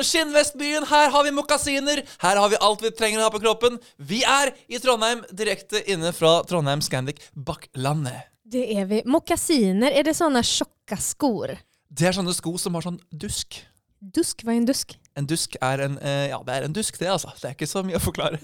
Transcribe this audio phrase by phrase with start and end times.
[0.00, 0.86] bartebyen, skinnvestbyen.
[0.86, 2.02] Her har vi mokasiner.
[2.20, 3.78] Her har vi alt vi trenger å ha på kroppen.
[3.98, 8.28] Vi er i Trondheim, direkte inne fra Trondheim Scandic Bakklandet.
[8.44, 9.02] Det är vi.
[9.06, 11.58] Mockasiner, är det sådana tjocka skor?
[11.88, 13.64] Det er sånne sko som har sånn dusk.
[14.00, 14.96] Dusk, vad är en dusk?
[15.16, 17.32] En dusk er en eh, Ja, det er en dusk, det, altså.
[17.40, 18.38] Det er ikke så mye å forklare.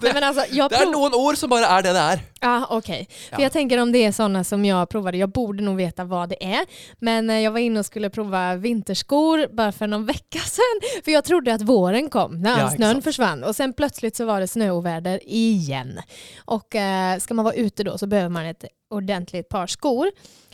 [0.00, 2.20] Nej, men alltså, Det prov- noen ord som bare er det det.
[2.40, 3.08] Ja, okej.
[3.30, 3.42] För Ja.
[3.42, 6.44] jag tänker om det är sådana som jag provade, jag borde nog veta vad det
[6.44, 6.66] är.
[6.98, 11.02] Men eh, jag var inne och skulle prova vinterskor bara för någon vecka sedan.
[11.04, 13.04] För jag trodde att våren kom när Ja, snön exakt.
[13.04, 13.44] försvann.
[13.44, 16.00] Och sen plötsligt så var det snöoväder igen.
[16.44, 20.10] Och eh, ska man vara ute då så behöver man ett ordentligt par skor.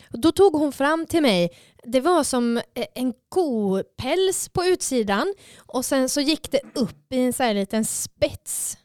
[0.09, 1.49] Då tog hon fram till mig,
[1.85, 7.19] det var som eh, en kopäls på utsidan och sen så gick det upp i
[7.19, 8.77] en så här liten spets.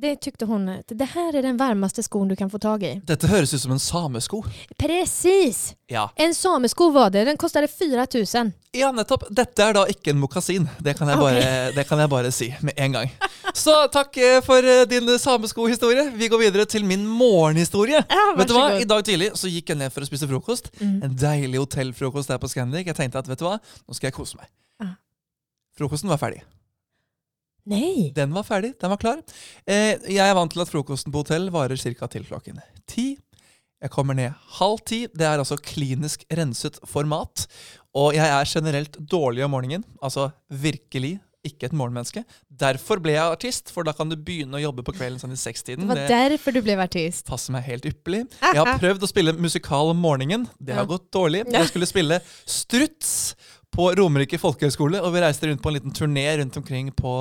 [0.00, 3.00] Det tyckte hon, att det här är den varmaste skon du kan få tag i.
[3.04, 4.42] Dette høres ut som en samesko.
[4.78, 5.74] Precis!
[5.86, 6.10] Ja.
[6.16, 8.52] En samesko var det, den kostade 4000.
[8.76, 9.24] Ja, nettopp.
[9.30, 10.66] Dette er da ikke en mokasin.
[10.84, 13.14] Det kan jeg bare, det kan jeg bare si med en gang.
[13.56, 16.10] Så takk eh, for eh, din sameskohistorie.
[16.12, 18.02] Vi går videre til min morgenhistorie.
[18.04, 18.66] Ja, vet du hva?
[18.66, 18.84] varsågod.
[18.84, 20.68] I dag tidlig så gikk jeg ned for å spise frokost.
[20.76, 20.98] Mm.
[21.08, 22.84] En deilig hotellfrokost der på Scandic.
[22.84, 23.56] Jeg tenkte at vet du hva,
[23.88, 24.52] nå skal jeg kose meg.
[24.84, 24.92] Ja.
[25.80, 26.44] Frokosten var ferdig.
[27.66, 28.12] Nej!
[28.14, 29.22] Den var ferdig, den var klar.
[29.66, 32.06] Eh, jeg er vant til at frokosten på hotell varer ca.
[32.12, 33.16] til klokken ti.
[33.82, 35.02] Jeg kommer ned halv ti.
[35.12, 37.46] Det er altså klinisk renset for mat.
[37.96, 39.84] Og jeg er generelt dårlig om morgenen.
[40.02, 42.24] Altså virkelig ikke et morgenmenneske.
[42.50, 45.36] Derfor ble jeg artist, for da kan du begynne å jobbe på kvelden sånn i
[45.36, 45.86] Det sekstiden.
[45.86, 47.26] var därför du blev artist.
[47.28, 48.24] passer meg helt ypperlig.
[48.42, 50.48] Jeg har prøvd å spille musikal om morgenen.
[50.58, 51.44] Det har gått dårlig.
[51.52, 53.36] Jeg skulle spille Struts
[53.74, 57.12] på Romerike folkehøgskole, og vi reiste rundt på en liten turné rundt omkring på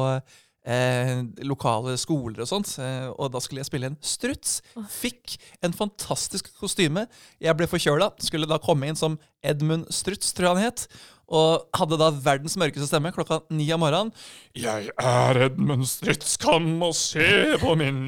[0.66, 2.76] eh, lokale skoler og sånt.
[2.82, 4.60] Eh, og da skulle jeg spille en struts.
[4.98, 7.06] Fikk en fantastisk kostyme.
[7.44, 8.12] Jeg ble forkjøla.
[8.24, 10.88] Skulle da komme inn som Edmund Struts, tror jeg han het.
[11.26, 14.12] Og hadde da verdens mørkeste stemme klokka ni om morgenen.
[14.56, 18.04] Jeg er Edmund Struts, kom og se på min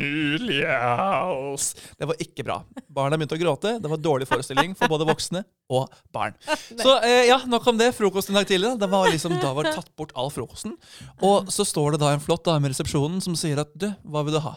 [0.67, 1.71] hals.
[1.97, 2.59] Det var ikke bra.
[2.93, 3.75] Barna begynte å gråte.
[3.81, 6.37] Det var dårlig forestilling for både voksne og barn.
[6.77, 7.91] Så eh, ja, nok om det.
[7.97, 8.69] Frokosten i dag tidlig.
[8.75, 8.85] Da.
[8.85, 10.77] Det var liksom, da var det tatt bort all frokosten.
[11.25, 14.23] Og så står det da en flott dame i resepsjonen som sier at du, hva
[14.27, 14.55] vil du ha?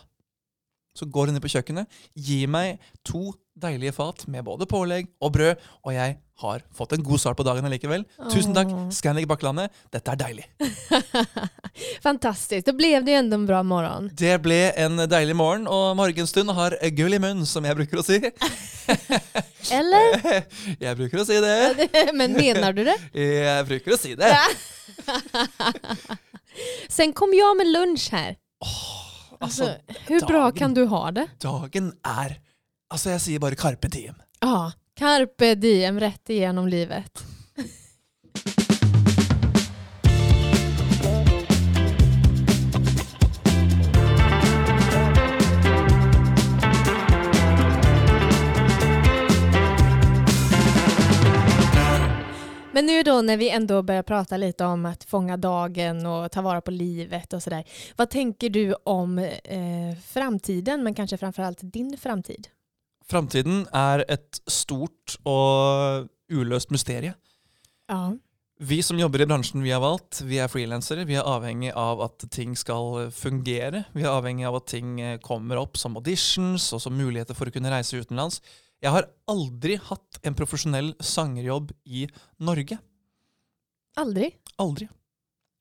[0.97, 1.87] Så går hun inn på kjøkkenet,
[2.19, 3.31] gir meg to
[3.61, 7.45] deilige fat med både pålegg og brød, og jeg har fått en god start på
[7.45, 8.07] dagen allikevel.
[8.33, 8.71] Tusen takk.
[8.97, 9.75] Scandic Bakklandet.
[9.93, 10.47] Dette er deilig.
[12.07, 14.11] Fantastiskt, då blev det ju ändå en bra morgon.
[14.17, 18.07] Det ble en deilig morgen, og morgenstund har gull i munn, som jeg bruker å
[18.07, 18.21] si.
[19.79, 20.17] Eller?
[20.81, 21.89] Jeg bruker å si det.
[22.17, 22.97] Men menar du det?
[23.15, 24.33] Jeg bruker å si det.
[26.89, 28.37] Sen kom jag med lunch här.
[28.61, 29.00] Altså,
[29.41, 29.75] Alltså,
[30.09, 30.59] hur bra dagen.
[30.59, 31.27] kan du ha det?
[31.41, 32.39] dagen er
[32.91, 34.17] Altså, jeg sier bare carpe diem.
[34.43, 37.23] Ja, carpe diem rätt igenom livet.
[52.73, 56.43] Men nu då när vi ändå börjar prata lite om att fånga dagen och ta
[56.43, 57.65] vara på livet och sådär.
[57.97, 62.49] Vad tänker du om eh, framtiden, men kanske framförallt din framtid?
[63.11, 67.15] Framtiden er et stort og uløst mysterie.
[67.91, 68.13] Ja.
[68.61, 71.09] Vi som jobber i bransjen vi har valgt, vi er frilansere.
[71.09, 73.87] Vi er avhengig av at ting skal fungere.
[73.97, 77.51] Vi er avhengig av at ting eh, kommer opp som auditions og som muligheter for
[77.51, 78.39] å kunne reise utenlands.
[78.81, 82.07] Jeg har aldri hatt en profesjonell sangerjobb i
[82.41, 82.79] Norge.
[84.01, 84.33] Aldrig?
[84.63, 84.89] Aldri.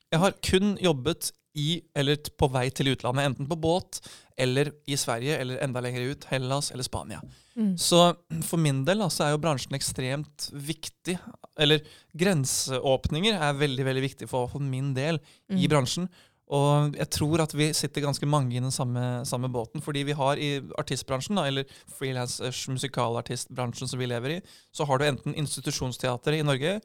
[0.10, 4.00] Jeg har kun jobbet i, eller på vei til utlandet, enten på båt
[4.40, 7.20] eller i Sverige, eller enda lenger ut, Hellas eller Spania.
[7.60, 7.74] Mm.
[7.78, 8.14] Så
[8.48, 11.18] for min del da, så er jo bransjen ekstremt viktig.
[11.60, 11.84] Eller
[12.16, 15.20] grenseåpninger er veldig veldig viktig for, for min del
[15.52, 16.08] i Mm.
[16.50, 19.84] Og jeg tror at vi sitter ganske mange i den samme, samme båten.
[19.86, 24.40] Fordi vi har i artistbransjen, da, eller frilansers musikalartistbransjen som vi lever i,
[24.74, 26.80] så har du enten institusjonsteater i Norge.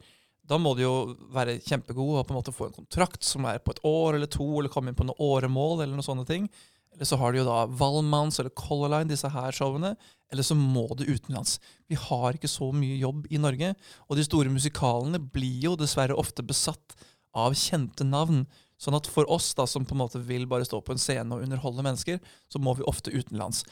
[0.45, 0.95] Da må du jo
[1.33, 4.29] være kjempegod og på en måte få en kontrakt som er på et år eller
[4.29, 6.45] to, eller komme inn på noen åremål eller noen sånne ting.
[6.93, 9.95] Eller så har du jo da Valmanns eller Color Line, disse her showene.
[10.31, 11.57] Eller så må du utenlands.
[11.89, 13.73] Vi har ikke så mye jobb i Norge.
[14.07, 16.95] Og de store musikalene blir jo dessverre ofte besatt
[17.35, 18.45] av kjente navn.
[18.81, 21.31] Sånn at for oss da, som på en måte vil bare stå på en scene
[21.31, 22.19] og underholde mennesker,
[22.51, 23.63] så må vi ofte utenlands.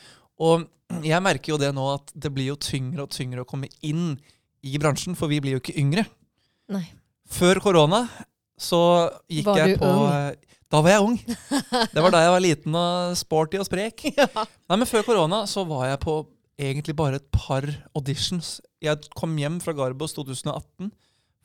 [0.41, 0.65] Og
[1.11, 4.15] jeg merker jo det nå at det blir jo tyngre og tyngre å komme inn
[4.63, 6.05] i bransjen, for vi blir jo ikke yngre.
[6.71, 6.87] Nej.
[7.33, 8.05] Før korona
[8.59, 8.79] så
[9.31, 10.39] gikk Var jeg på ung?
[10.73, 11.17] Da var jeg ung.
[11.93, 14.05] Det var da jeg var liten og sporty og sprek.
[14.17, 16.15] Nei, men Før korona så var jeg på
[16.57, 17.67] egentlig bare et par
[17.97, 18.57] auditions.
[18.81, 20.91] Jeg kom hjem fra Garbos 2018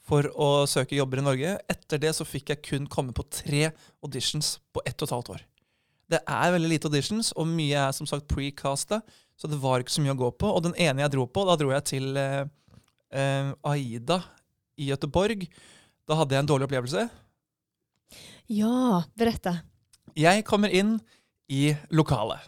[0.09, 1.55] for å søke jobber i Norge.
[1.71, 3.69] Etter det så fikk jeg kun komme på tre
[4.05, 5.47] auditions på ett og et halvt år.
[6.09, 9.03] Det er veldig lite auditions, og mye er som sagt precasta,
[9.39, 10.49] så det var ikke så mye å gå på.
[10.49, 12.49] Og den ene jeg dro på, da dro jeg til eh,
[13.13, 14.23] eh, Aida
[14.81, 15.45] i Göteborg.
[16.09, 17.05] Da hadde jeg en dårlig opplevelse.
[18.49, 19.59] Ja, berätta.
[20.17, 20.97] Jeg kommer inn
[21.53, 22.41] i lokalet.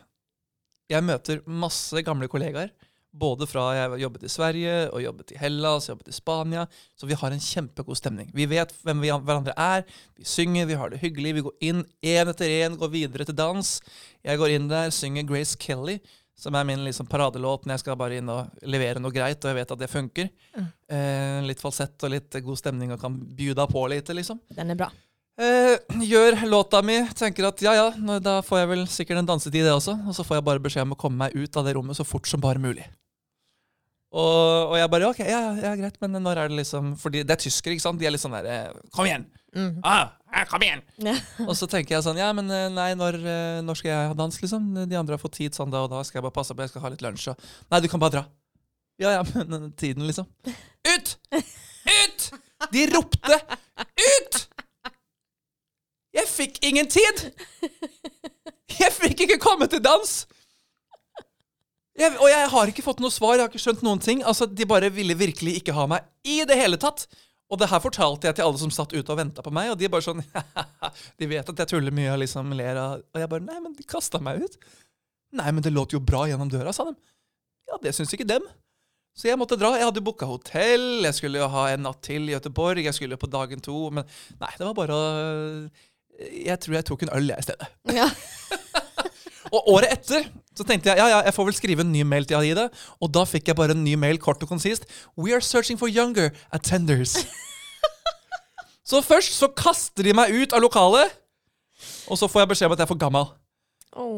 [0.90, 2.72] Jeg møter masse gamle kollegaer.
[3.10, 6.66] Både fra jeg har jobbet i Sverige og jobbet i Hellas jobbet i Spania.
[6.94, 8.30] Så vi har en kjempegod stemning.
[8.34, 9.82] Vi vet hvem vi hverandre er.
[10.14, 11.34] Vi synger, vi har det hyggelig.
[11.34, 13.74] Vi går inn én etter én, går videre til dans.
[14.22, 15.98] Jeg går inn der, synger Grace Kelly,
[16.38, 19.50] som er min liksom paradelåt når jeg skal bare inn og levere noe greit, og
[19.50, 20.30] jeg vet at det funker.
[20.54, 20.72] Mm.
[20.94, 24.38] Eh, litt falsett og litt god stemning og kan bjuda på litt, liksom.
[24.54, 24.92] Den är bra.
[25.40, 29.28] Eh, gjør låta mi, tenker at ja ja, nå- da får jeg vel sikkert en
[29.30, 29.94] dansetid det også.
[30.08, 32.04] Og så får jeg bare beskjed om å komme meg ut av det rommet så
[32.04, 32.84] fort som bare mulig.
[34.10, 37.30] Og, og jeg bare ok, ja, ja, greit, men når er det liksom Fordi det
[37.30, 38.00] er tyskere, ikke sant?
[38.00, 39.22] De er litt sånn der eh, Kom igjen!
[39.54, 39.76] Mm.
[39.86, 40.08] Ah,
[40.50, 40.82] kom igjen!
[41.46, 44.16] Og så tenker jeg sånn Ja, men eh, nei, når, eh, når skal jeg ha
[44.18, 44.66] dans, liksom?
[44.90, 46.02] De andre har fått tid sånn da og da.
[46.02, 48.16] Skal jeg bare passe på, jeg skal ha litt lunsj og Nei, du kan bare
[48.16, 48.24] dra.
[48.98, 50.26] Ja ja, men den tiden, liksom.
[50.90, 51.14] Ut!
[51.38, 52.26] Ut!
[52.74, 54.40] De ropte ut!
[56.16, 57.30] Jeg fikk ingen tid!
[58.80, 60.12] Jeg fikk ikke komme til dans!
[62.00, 64.22] Jeg, og jeg har ikke fått noe svar, jeg har ikke skjønt noen ting.
[64.24, 67.04] Altså, De bare ville virkelig ikke ha meg i det hele tatt.
[67.50, 69.78] Og det her fortalte jeg til alle som satt ute og venta på meg, og
[69.80, 70.22] de bare sånn
[71.18, 73.74] De vet at jeg tuller mye og liksom ler av Og jeg bare Nei, men
[73.74, 74.54] de kasta meg ut.
[75.34, 76.94] Nei, men det låt jo bra gjennom døra, sa de.
[77.70, 78.46] Ja, det syns ikke dem.
[79.18, 79.72] Så jeg måtte dra.
[79.78, 83.18] Jeg hadde booka hotell, jeg skulle jo ha en natt til i Göteborg, jeg skulle
[83.18, 84.06] jo på dagen to, men
[84.40, 85.08] nei, det var bare å
[86.20, 87.68] Jeg tror jeg tok en øl, jeg, i stedet.
[87.96, 88.08] Ja.
[89.54, 92.26] Og året etter så tenkte jeg ja, ja, jeg får vel skrive en ny mail
[92.28, 92.66] til Aida.
[93.00, 94.84] Og da fikk jeg bare en ny mail kort og konsist.
[95.16, 97.16] We are searching for younger attenders.
[98.90, 101.16] så først så kaster de meg ut av lokalet,
[102.10, 103.30] og så får jeg beskjed om at jeg er for gammel.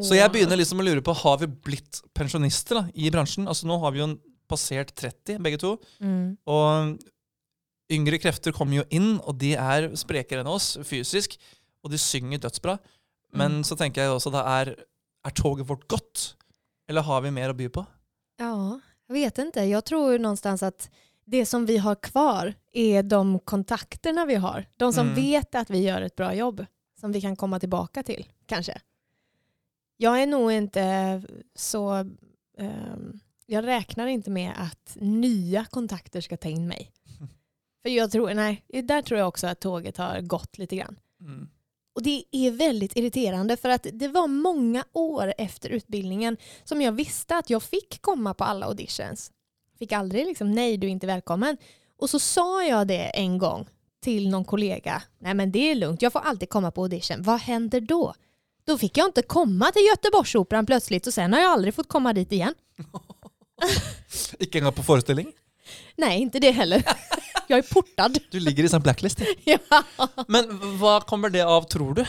[0.05, 3.47] Så jeg begynner liksom å lure på har vi blitt pensjonister da, i bransjen.
[3.49, 4.19] Altså Nå har vi jo en
[4.51, 5.77] passert 30, begge to.
[6.03, 6.35] Mm.
[6.51, 11.39] Og yngre krefter kommer jo inn, og de er sprekere enn oss fysisk.
[11.82, 12.79] Og de synger dødsbra.
[13.32, 14.75] Men så tenker jeg også da er,
[15.25, 16.34] er toget vårt godt?
[16.88, 17.84] Eller har vi mer å by på?
[18.38, 19.64] Ja, jag vet inte.
[19.64, 20.90] Jag tror någonstans att
[21.25, 24.67] det som vi har kvar är de kontakterna vi har.
[24.76, 25.14] De som Mm.
[25.17, 26.67] vet att vi gör ett bra jobb
[27.00, 28.81] som vi kan komma tillbaka till, kanske.
[29.96, 31.23] Jag är nog inte
[31.55, 31.93] så...
[32.58, 36.93] ehm, jag räknar inte med att nya kontakter ska ta in mig.
[37.82, 40.99] För jag tror, nej, där tror jag också att tåget har gått lite grann.
[41.20, 41.49] Mm.
[41.94, 46.93] Och det är väldigt irriterande för att det var många år efter utbildningen som jag
[46.93, 49.31] visste att jag fick komma på alla auditions.
[49.79, 51.56] Fick aldrig liksom nej du är inte välkommen.
[51.99, 53.69] Och så sa jag det en gång
[54.03, 55.03] till någon kollega.
[55.19, 57.23] Nej men det är lugnt, jag får alltid komma på audition.
[57.23, 58.15] Vad händer då?
[58.65, 62.12] Då fick jag inte komma till Göteborgsoperan plötsligt och sen har jag aldrig fått komma
[62.12, 62.55] dit igen.
[64.39, 65.33] Ikke engang på forestilling?
[65.96, 66.84] Nej, inte det heller.
[67.49, 68.19] Jag är portad.
[68.31, 69.22] Du ligger i sånn blacklist.
[69.44, 69.58] Ja.
[70.29, 70.44] Men
[70.79, 72.05] hva kommer det av, tror du?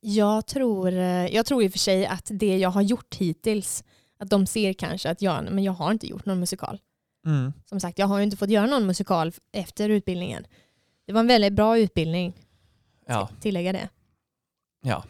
[0.00, 3.84] Jag tror, eh, jag tror i och för sig att det jag har gjort hittills,
[4.18, 6.78] att de ser kanske att jag, men jag har inte gjort någon musikal.
[7.26, 7.52] Mm.
[7.68, 10.46] Som sagt, jag har ju inte fått göra någon musikal efter utbildningen.
[11.06, 12.32] Det var en väldigt bra utbildning,
[13.06, 13.28] Ja.
[13.40, 13.88] tillägga det.
[14.82, 15.04] ja.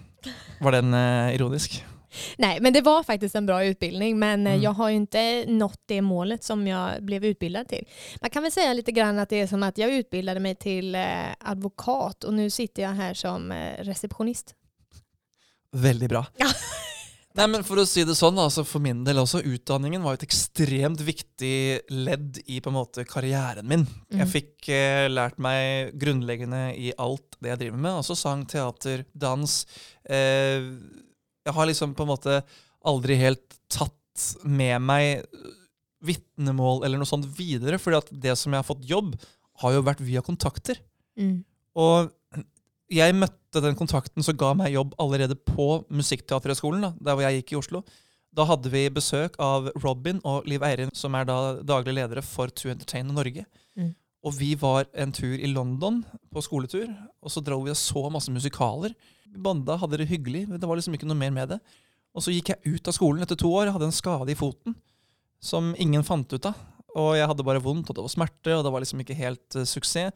[0.60, 1.84] Var den eh, ironisk?
[2.38, 4.62] Nej, men det var faktiskt en bra utbildning, men eh, Mm.
[4.62, 7.88] jag har ju inte nått det målet som jag blev utbildad till.
[8.20, 10.94] Man kan väl säga lite grann att det är som att jag utbildade mig till
[10.94, 11.02] eh,
[11.40, 14.54] advokat och nu sitter jag här som eh, receptionist.
[15.72, 16.26] Veldig bra.
[17.38, 20.24] Nei, men For å si det sånn, altså for min del også, utdanningen var et
[20.26, 23.84] ekstremt viktig ledd i på en måte karrieren min.
[24.10, 24.24] Mm.
[24.26, 27.92] fikk eh, lært meg grunnleggende i alt det jeg driver med.
[28.00, 29.54] Altså sang, teater, dans.
[30.02, 30.66] Eh,
[31.50, 32.40] jeg har liksom på en måte
[32.86, 35.26] aldri helt tatt med meg
[36.04, 39.14] vitnemål eller noe sånt videre, fordi at det som jeg har fått jobb,
[39.60, 40.78] har jo vært via kontakter.
[41.20, 41.42] Mm.
[41.76, 42.08] Og
[42.90, 47.52] jeg møtte den kontakten som ga meg jobb allerede på Musikkteaterhøgskolen, der hvor jeg gikk
[47.52, 47.82] i Oslo.
[48.34, 52.50] Da hadde vi besøk av Robin og Liv Eirin, som er da daglige ledere for
[52.62, 53.44] To Entertain Norge.
[53.78, 53.92] Mm.
[54.26, 56.02] Og vi var en tur i London
[56.32, 56.88] på skoletur,
[57.20, 58.94] og så dro vi og så masse musikaler.
[59.30, 61.60] Vi bonda, hadde det hyggelig, det var liksom ikke noe mer med det.
[62.16, 64.74] Og så gikk jeg ut av skolen etter to år, hadde en skade i foten
[65.40, 66.58] som ingen fant ut av.
[66.98, 69.56] Og jeg hadde bare vondt, og det var smerte, og det var liksom ikke helt
[69.56, 70.10] eh, suksess.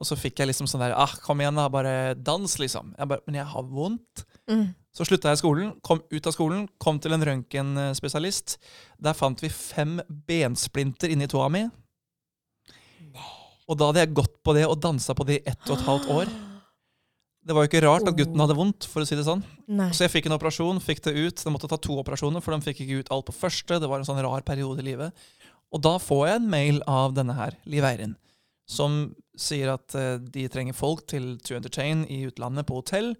[0.00, 1.66] Og så fikk jeg liksom sånn der ah, Kom igjen, da.
[1.68, 2.94] Bare dans, liksom.
[2.96, 4.22] Jeg bare, men jeg har vondt.
[4.48, 4.70] Mm.
[4.96, 8.56] Så slutta jeg skolen, kom ut av skolen, kom til en røntgenspesialist.
[9.02, 11.66] Der fant vi fem bensplinter inni tåa mi.
[13.70, 15.90] Og da hadde jeg gått på det og dansa på det i ett og et
[15.90, 16.32] halvt år.
[17.40, 19.40] Det var jo ikke rart at gutten hadde vondt, for å si det sånn.
[19.64, 19.94] Nej.
[19.96, 21.40] Så jeg fikk en operasjon, fikk det ut.
[21.40, 23.78] De måtte ta to operasjoner, for de fikk ikke ut alt på første.
[23.80, 25.24] Det var en sånn rar periode i livet.
[25.72, 28.16] Og da får jeg en mail av denne her, Liv Eirin,
[28.68, 29.00] som
[29.40, 33.14] sier at eh, de trenger folk til To Entertain i utlandet på hotell.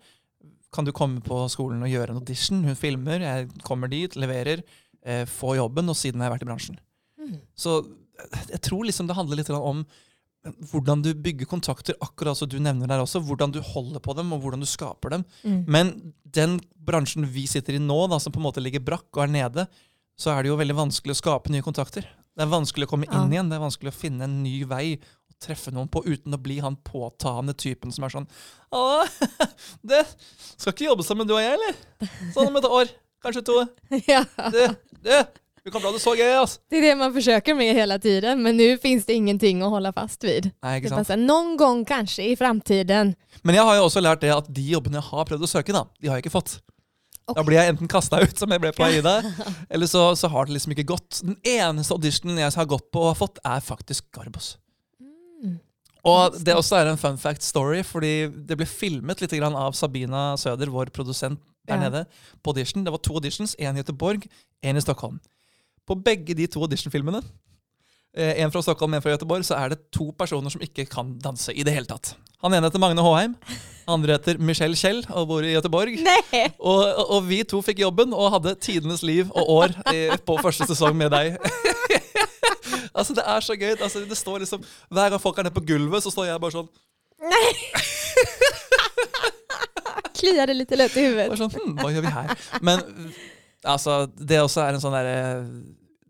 [0.74, 2.60] Kan du komme på skolen og gjøre en audition?
[2.66, 4.62] Hun filmer, jeg kommer dit, leverer,
[5.02, 6.78] eh, får jobben, og siden har jeg vært i bransjen.
[7.22, 7.40] Mm.
[7.56, 9.86] Så eh, jeg tror liksom det handler litt om
[10.70, 13.20] hvordan du bygger kontakter, akkurat som du nevner der også.
[13.25, 15.25] Hvordan du holder på dem, og hvordan du skaper dem.
[15.44, 15.59] Mm.
[15.68, 15.90] Men
[16.25, 19.35] den bransjen vi sitter i nå, da, som på en måte ligger brakk og er
[19.35, 19.66] nede,
[20.20, 22.09] så er det jo veldig vanskelig å skape nye kontakter.
[22.37, 23.20] Det er vanskelig å komme Ja.
[23.20, 23.50] inn igjen.
[23.50, 26.59] Det er vanskelig å finne en ny vei å treffe noen på uten å bli
[26.61, 28.28] han påtaende typen som er sånn
[28.73, 29.04] Å,
[29.90, 30.04] det
[30.56, 32.11] Skal ikke jobbe sammen du og jeg, eller?
[32.32, 32.92] Sånn om et år.
[33.20, 33.59] Kanskje to.
[34.09, 34.25] Ja.
[34.52, 34.70] Det,
[35.04, 35.20] det.
[35.64, 36.60] Vi kan bli det så gøy, altså.
[36.70, 39.92] Det är det man försöker med hela tiden men nu finns det ingenting att hålla
[39.92, 40.50] fast vid.
[40.62, 43.14] Nei, Det är här, någon gång kanske i framtiden.
[43.42, 45.72] Men jeg har jo også lært det at de jobbene jeg har prøvd å søke,
[45.72, 46.60] da, de har jeg ikke fått.
[47.28, 47.46] Da Ok.
[47.46, 49.20] blir jeg enten kasta ut, som jeg ble på Aida,
[49.70, 51.20] eller så, så har det liksom ikke gått.
[51.22, 54.56] Den eneste auditionen jeg har gått på og har fått, er faktisk Garbos.
[55.00, 55.60] Mm.
[56.04, 59.72] Just det også er en fun fact story, fordi det ble filmet litt grann av
[59.78, 61.38] Sabina Søder, vår produsent
[61.68, 61.80] der Ja.
[61.88, 62.06] nede,
[62.42, 62.84] på audition.
[62.84, 64.22] Det var to auditions, én i Göteborg,
[64.64, 65.20] én i Stockholm.
[65.90, 67.18] På begge de to auditionfilmene,
[68.14, 71.16] eh, en fra Stockholm, en fra Göteborg, så er det to personer som ikke kan
[71.18, 72.12] danse i det hele tatt.
[72.44, 73.35] Han ene heter Magne Håheim,
[73.90, 75.99] andre heter Michelle Kjell og bor i Göteborg.
[75.99, 76.47] Nej!
[76.62, 80.94] Og, vi to fikk jobben og hadde tidenes liv og år eh, på første sesong
[80.97, 81.35] med deg.
[82.94, 83.75] altså Det er så gøy.
[83.75, 86.54] Altså, det står liksom Hver gang folk er nede på gulvet, så står jeg bare
[86.54, 86.70] sånn
[90.20, 91.38] Kliade lite lätt i huvudet.
[91.38, 92.32] sånn, hm, Hva gjør vi her?
[92.62, 92.80] Men
[93.64, 95.18] altså, det også er en sånn derre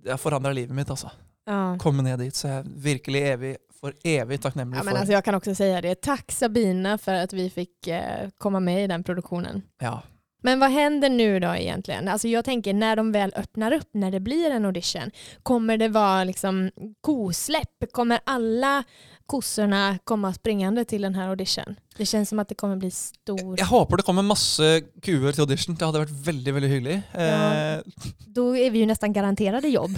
[0.04, 1.10] Det har forandra livet mitt, altså.
[1.46, 1.76] Ja.
[1.78, 2.36] Komme ned dit.
[2.36, 5.80] Så jeg er virkelig evig, for evig takknemlig Ja, men alltså jag kan också säga
[5.80, 5.94] det.
[5.94, 9.62] Tack Sabina för att vi fick eh, komma med i den produktionen.
[9.80, 10.02] Ja.
[10.42, 12.08] Men vad händer nu då egentligen?
[12.08, 15.10] Alltså jag tänker när de väl öppnar upp, när det blir en audition,
[15.42, 16.70] kommer det vara liksom
[17.00, 17.92] kosläpp?
[17.92, 18.82] Kommer alla
[19.26, 21.76] kossorna komma springande till den här audition?
[21.96, 23.58] Det känns som att det kommer bli stor...
[23.58, 25.74] Jeg håper det kommer masse kuer til audition.
[25.76, 26.96] Det hadde vært veldig veldig hyggelig.
[27.14, 27.78] Eh,
[28.26, 29.90] Då är vi ju nästan garanterade jobb.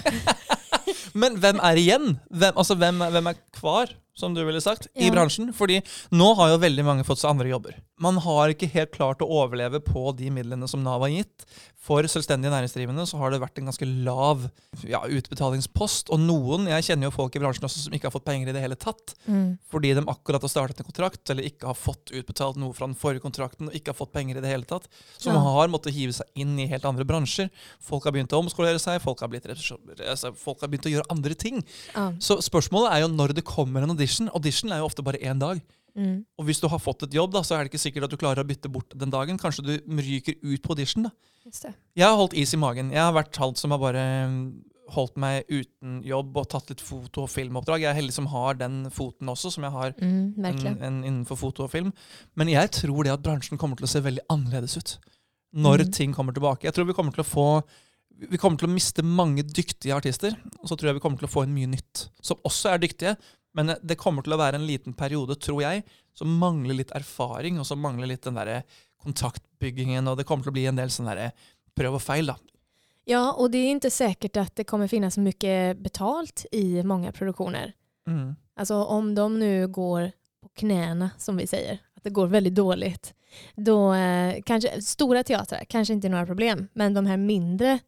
[1.12, 2.18] Men hvem er igjen?
[2.30, 5.12] Hvem, altså, hvem, er- hvem er kvar, som du ville sagt, i Ja.
[5.14, 5.52] bransjen?
[5.54, 5.80] Fordi
[6.12, 7.74] nå har jo veldig mange fått seg andre jobber.
[7.98, 11.44] Man har ikke helt klart å overleve på de midlene som Nav har gitt.
[11.82, 14.44] For selvstendige næringsdrivende så har det vært en ganske lav
[14.86, 16.10] ja, utbetalingspost.
[16.14, 18.54] Og noen, jeg kjenner jo folk i bransjen også som ikke har fått penger i
[18.54, 19.14] det hele tatt.
[19.26, 19.56] Mm.
[19.70, 23.22] Fordi de akkurat har startet en kontrakt, eller ikke har fått utbetalt fra den forrige
[23.24, 24.86] kontrakten, og ikke har fått penger i det hele tatt.
[25.18, 25.40] Som Ja.
[25.40, 27.50] har måttet hive seg inn i helt andre bransjer.
[27.80, 31.10] Folk har begynt å omskolere seg, folk har, blitt, altså, folk har begynt å gjøre
[31.10, 31.64] andre ting.
[31.96, 32.12] Ja.
[32.18, 34.28] Så spørsmålet er jo når det kommer en audition.
[34.34, 35.60] Audition er jo ofte bare én dag.
[35.94, 36.24] Mm.
[36.40, 38.16] Og hvis du har fått et jobb, da, så er det ikke sikkert at du
[38.20, 39.38] klarer å bytte bort den dagen.
[39.38, 41.04] Kanskje du ryker ut på audition.
[41.04, 41.10] da.
[41.96, 42.90] Jeg har holdt is i magen.
[42.94, 46.80] Jeg har vært han som har bare mm, holdt meg uten jobb og tatt litt
[46.80, 47.80] foto- og filmoppdrag.
[47.84, 51.36] Jeg er heldig som har den foten også, som jeg har Mm, en, en, innenfor
[51.36, 51.92] foto og film.
[52.36, 54.98] Men jeg tror det at bransjen kommer til å se veldig annerledes ut
[55.54, 55.92] når Mhm.
[55.92, 56.64] ting kommer tilbake.
[56.64, 57.62] Jeg tror vi kommer til å få
[58.30, 61.26] vi kommer til å miste mange dyktige artister, og så tror jeg vi kommer til
[61.26, 62.08] å få inn mye nytt.
[62.22, 63.16] Som også er dyktige,
[63.52, 65.82] men det kommer til å være en liten periode, tror jeg,
[66.16, 68.62] som mangler litt erfaring, og som mangler litt den derre
[69.02, 71.32] kontaktbyggingen, og det kommer til å bli en del sånn derre
[71.76, 72.38] prøv og feil, da.
[73.04, 77.72] Ja, och det är inte säkert att det kommer finnas mycket betalt i många produktioner.
[78.06, 78.36] Mm.
[78.56, 83.14] Alltså om de nu går på knäna som vi säger, att det går väldigt dåligt,
[83.54, 87.78] då eh, kanske stora teatrar kanske inte är några problem, men de här mindre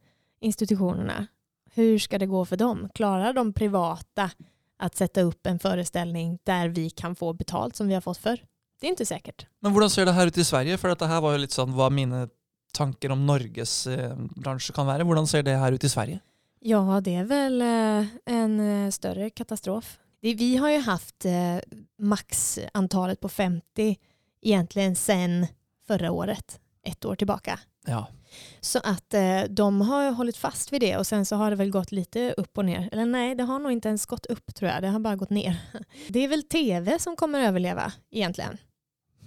[0.41, 1.27] institutionerna,
[1.71, 2.89] hur ska det gå för dem?
[2.95, 4.31] Klarar de privata
[4.79, 8.43] att sätta upp en föreställning där vi kan få betalt som vi har fått för?
[8.81, 9.47] Det är inte säkert.
[9.61, 10.79] Men hvordan ser det her ut i Sverige?
[10.79, 12.29] For dette her var jo litt sånn hva mine
[12.75, 15.07] tanker om Norges eh, bransje kan være.
[15.07, 16.21] Hvordan ser det her ut i Sverige?
[16.61, 19.99] Ja, det är väl eh, en eh, större katastrof.
[20.21, 21.59] Det, vi har ju haft eh,
[21.99, 23.97] maxantalet på 50
[24.43, 25.47] egentligen sedan
[25.87, 27.61] förra året, ett år tillbaka.
[27.87, 28.07] Ja.
[28.61, 31.71] Så att eh, de har hållit fast vid det och sen så har det väl
[31.71, 32.89] gått lite upp och ner.
[32.93, 34.83] Eller nej, det har nog inte ens gått upp tror jag.
[34.83, 35.57] Det har bara gått ner.
[36.09, 38.59] Det är väl tv som kommer överleva egentligen.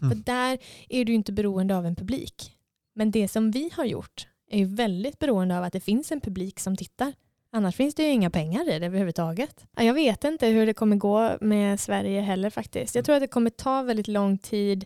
[0.01, 0.09] Mm.
[0.09, 0.57] För där
[0.89, 2.53] är du inte beroende av en publik.
[2.95, 6.21] Men det som vi har gjort är ju väldigt beroende av att det finns en
[6.21, 7.13] publik som tittar.
[7.51, 9.65] Annars finns det ju inga pengar i det överhuvudtaget.
[9.75, 12.95] Ja, Jag vet inte hur det kommer gå med Sverige heller faktiskt.
[12.95, 14.85] Jag tror att det kommer ta väldigt lång tid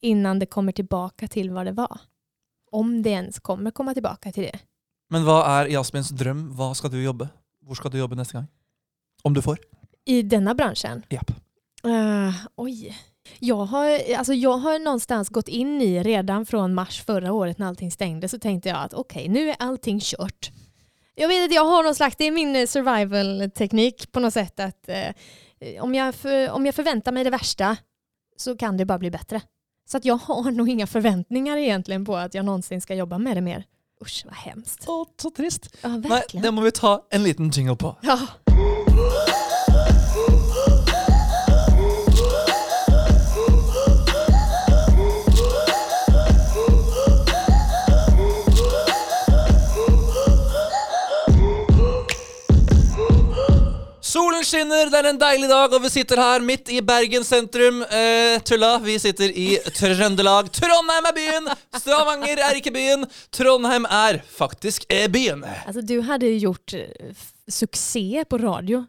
[0.00, 2.00] innan det kommer tillbaka till vad det var.
[2.70, 4.58] Om det ens kommer komma tillbaka till det.
[5.10, 6.50] Men hva er Jasmins drøm?
[6.54, 7.28] Hva skal du jobbe?
[7.66, 8.46] Hvor skal du jobbe neste gang?
[9.22, 9.58] Om du får?
[10.06, 11.02] I denna branschen?
[11.10, 11.30] Japp.
[11.86, 12.96] Uh, oj.
[13.38, 17.66] Jag har, alltså jag har någonstans gått in i, redan från mars förra året när
[17.66, 20.50] allting stängde, så tänkte jag att okej, okay, nu är allting kört.
[21.14, 24.88] Jag vet att jag har någon slags, det är min survival-teknik på något sätt att
[24.88, 25.14] eh,
[25.80, 27.76] om, jag för, om jag förväntar mig det värsta
[28.36, 29.42] så kan det bara bli bättre.
[29.90, 33.36] Så att jag har nog inga förväntningar egentligen på att jag någonsin ska jobba med
[33.36, 33.64] det mer.
[34.02, 34.84] Usch vad hemskt.
[34.88, 35.76] Åh, så trist.
[35.82, 36.42] Ja, verkligen.
[36.42, 37.96] det må vi ta en liten jingle på.
[38.02, 38.18] Ja.
[54.50, 57.82] Skinner, det är en deilig dag, och vi sitter här mitt i Bergen sentrum.
[57.82, 60.52] Eh, tulla, vi sitter i Trøndelag.
[60.52, 61.50] Trondheim är byn!
[61.80, 63.06] Stavanger är inte byn.
[63.30, 65.46] Trondheim är faktiskt eh, byn.
[65.66, 66.80] Alltså du hade ju gjort eh,
[67.48, 68.86] succé på radio.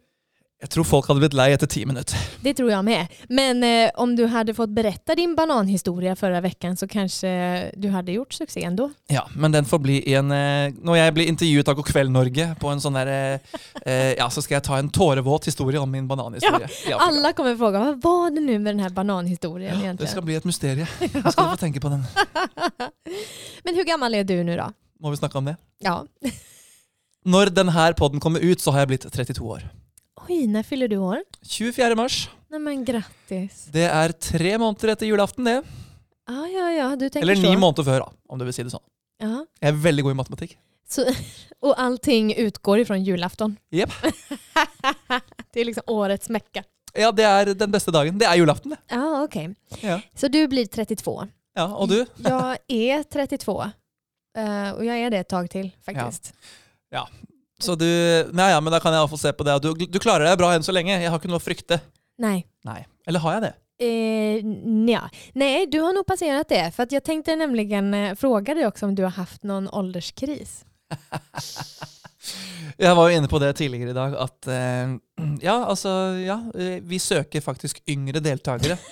[0.62, 2.18] Jeg tror folk hadde blitt lei etter ti minutter.
[2.46, 3.08] Det tror jag med.
[3.30, 8.12] Men eh, om du hade fått berätta din bananhistoria förra veckan så kanske du hade
[8.12, 8.92] gjort succé ändå.
[9.08, 12.70] Ja, men den får bli en eh, Når jeg blir intervjuet av kveld Norge på
[12.70, 16.08] en sånn der eh, eh, Ja, så skal jeg ta en tårevåt historie om min
[16.08, 16.62] bananhistorie.
[16.62, 17.02] i Afrika.
[17.10, 20.12] Alla kommer fråga, vad var det nu med den här bananhistorien Det egentligen?
[20.12, 20.88] skal bli et mysterium.
[21.00, 22.06] Jeg skal få tenke på den.
[23.64, 24.72] Men hur gammal är du nu då?
[25.00, 25.58] Må vi snakke om det?
[25.80, 26.06] Ja.
[27.26, 29.70] Når denne podden kommer ut, så har jeg blitt 32 år.
[30.32, 31.24] Oj, när fyller du år?
[31.42, 31.96] 24.
[31.96, 32.30] mars.
[32.48, 33.66] Nej men grattis.
[33.72, 35.58] Det er tre måneder etter julaften, det.
[36.28, 37.42] Ja, ja, ja, du tänker Eller så.
[37.42, 38.84] ni måneder før, da, om du vil si det sånn.
[39.20, 39.42] Ja.
[39.60, 40.54] Jeg er veldig god i matematikk.
[40.88, 41.04] Så,
[41.68, 43.58] och allting utgår ifrån julafton.
[43.76, 43.92] Jepp.
[45.52, 46.64] det är liksom årets mecka.
[46.94, 48.18] Ja, det er den beste dagen.
[48.18, 48.80] Det er julaften, det.
[48.88, 49.52] Ja, okej.
[49.82, 50.00] Ja.
[50.16, 51.28] Så du blir 32.
[51.56, 52.06] ja Og du?
[52.24, 53.62] Jag är 32.
[54.38, 56.34] Eh, och jag är det ett tag till faktiskt.
[57.62, 59.58] Så du Ja, ja, men da kan jeg iallfall se på det.
[59.64, 60.98] Du, du klarer deg bra enn så lenge.
[60.98, 61.82] Jeg har ikke noe å frykte.
[62.22, 62.46] Nej.
[62.68, 62.82] Nei.
[63.08, 63.54] Eller har jeg det?
[63.82, 65.08] Eh, nja.
[65.34, 66.72] Nej, du har nog passerat det.
[66.76, 70.66] För att jag tänkte nämligen eh, fråga dig också om du har haft någon ålderskris.
[72.78, 74.94] Jeg var jo inne på det tidligere i dag at eh,
[75.48, 75.90] Ja, altså
[76.22, 78.78] Ja, eh, vi søker faktisk yngre deltakere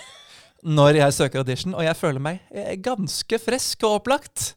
[0.63, 4.49] når jeg søker audition, og jeg føler meg eh, ganske frisk og opplagt.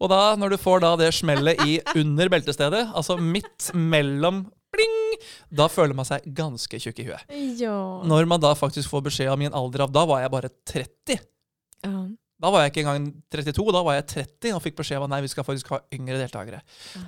[0.00, 5.16] Og da, når du får da det smellet i under beltestedet, altså midt mellom bling,
[5.48, 7.24] da føler man seg ganske tjukk i huet.
[7.60, 7.76] Ja.
[8.04, 11.18] Når man da faktisk får beskjed om min alder av Da var jeg bare 30.
[11.86, 11.96] ja.
[12.36, 15.12] Da var jeg ikke engang 32, da var jeg 30 og fikk beskjed om at
[15.14, 16.58] nei, vi skal faktisk ha yngre deltakere.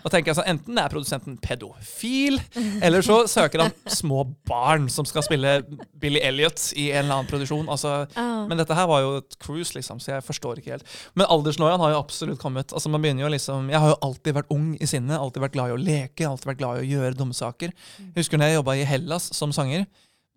[0.01, 2.39] Da tenker jeg sånn, Enten er produsenten pedofil,
[2.87, 5.59] eller så søker han små barn som skal spille
[6.01, 7.69] Billy Elliot i en eller annen produksjon.
[7.69, 8.25] Altså, Ja.
[8.49, 10.97] men dette her var jo et cruise, liksom, så jeg forstår ikke helt.
[11.15, 12.73] Men aldersnøyaen har jo absolutt kommet.
[12.73, 15.53] Altså, man begynner jo liksom, Jeg har jo alltid vært ung i sinnet, alltid vært
[15.61, 17.77] glad i å leke, alltid vært glad i å gjøre dumme saker.
[18.01, 19.85] Jeg husker når jeg jobba i Hellas som sanger,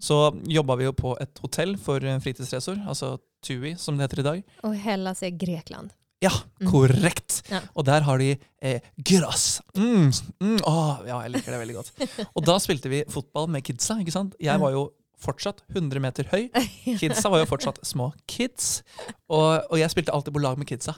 [0.04, 4.24] så jobba vi jo på et hotell for fritidsresor, altså TUI, som det heter i
[4.24, 4.44] dag.
[4.64, 5.94] Och Hellas är Grekland.
[6.20, 6.72] Ja, Mm.
[6.72, 7.44] korrekt.
[7.50, 7.60] Ja.
[7.74, 9.62] Og der har de eh, gyros.
[9.76, 11.92] Mm, mm, åh, ja, jeg liker det veldig godt.
[12.38, 13.98] Og da spilte vi fotball med kidsa.
[14.00, 14.36] ikke sant?
[14.40, 16.50] Jeg var jo fortsatt 100 meter høy.
[17.02, 18.84] Kidsa var jo fortsatt små kids.
[19.30, 20.94] Og, og jeg spilte alltid på lag med kidsa.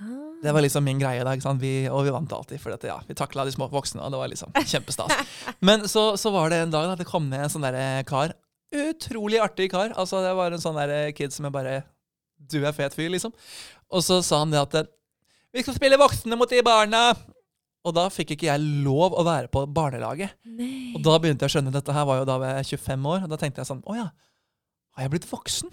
[0.00, 0.16] Ah.
[0.42, 1.60] Det var liksom min ikke sant?
[1.60, 4.00] Vi, og vi vant alltid, for dette, ja, vi takla de små voksne.
[4.00, 5.12] og Det var liksom kjempestas.
[5.60, 8.32] Men så, så var det en dag da det kom ned en sånn der kar.
[8.74, 9.94] Utrolig artig kar.
[9.96, 11.80] Altså Det var en sånn der kid som jeg bare
[12.36, 13.32] Du er fet fyr, liksom.
[13.88, 14.92] Og så sa han det at
[15.54, 17.10] Vi skal spille voksne mot de barna!
[17.86, 20.34] Og da fikk ikke jeg lov å være på barnelaget.
[20.44, 20.90] Nej.
[20.98, 23.22] Og da begynte jeg å skjønne Dette her var jo da jeg var 25 år.
[23.24, 24.08] Og da tenkte jeg sånn Å ja,
[24.96, 25.70] har jeg blitt voksen?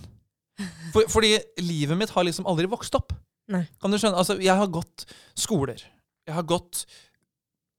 [0.94, 3.12] For, fordi livet mitt har liksom aldri vokst opp.
[3.52, 3.66] Nei.
[3.82, 4.22] Kan du skjønne?
[4.22, 5.04] Altså, jeg har gått
[5.38, 5.82] skoler.
[6.26, 6.86] Jeg har gått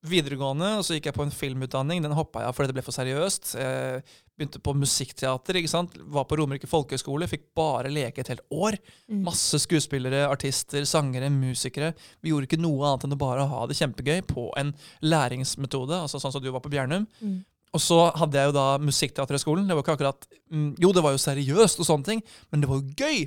[0.07, 2.05] videregående, og så gikk jeg på en filmutdanning.
[2.05, 3.55] Den hoppa jeg av fordi det ble for seriøst.
[3.59, 4.05] Jeg
[4.37, 5.59] begynte på musikkteater.
[5.59, 5.97] ikke sant?
[5.97, 7.29] Var på Romerike folkehøgskole.
[7.31, 8.77] Fikk bare leke et helt år.
[9.09, 9.25] Mm.
[9.27, 11.95] Masse skuespillere, artister, sangere, musikere.
[12.21, 16.03] Vi gjorde ikke noe annet enn å bare ha det kjempegøy på en læringsmetode.
[16.05, 17.09] altså sånn som du var på Bjernum.
[17.21, 17.41] Mm.
[17.77, 19.67] Og så hadde jeg jo da Musikkteaterhøgskolen.
[19.69, 22.71] Det var ikke akkurat mm, Jo, det var jo seriøst, og sånne ting, men det
[22.71, 23.27] var jo gøy!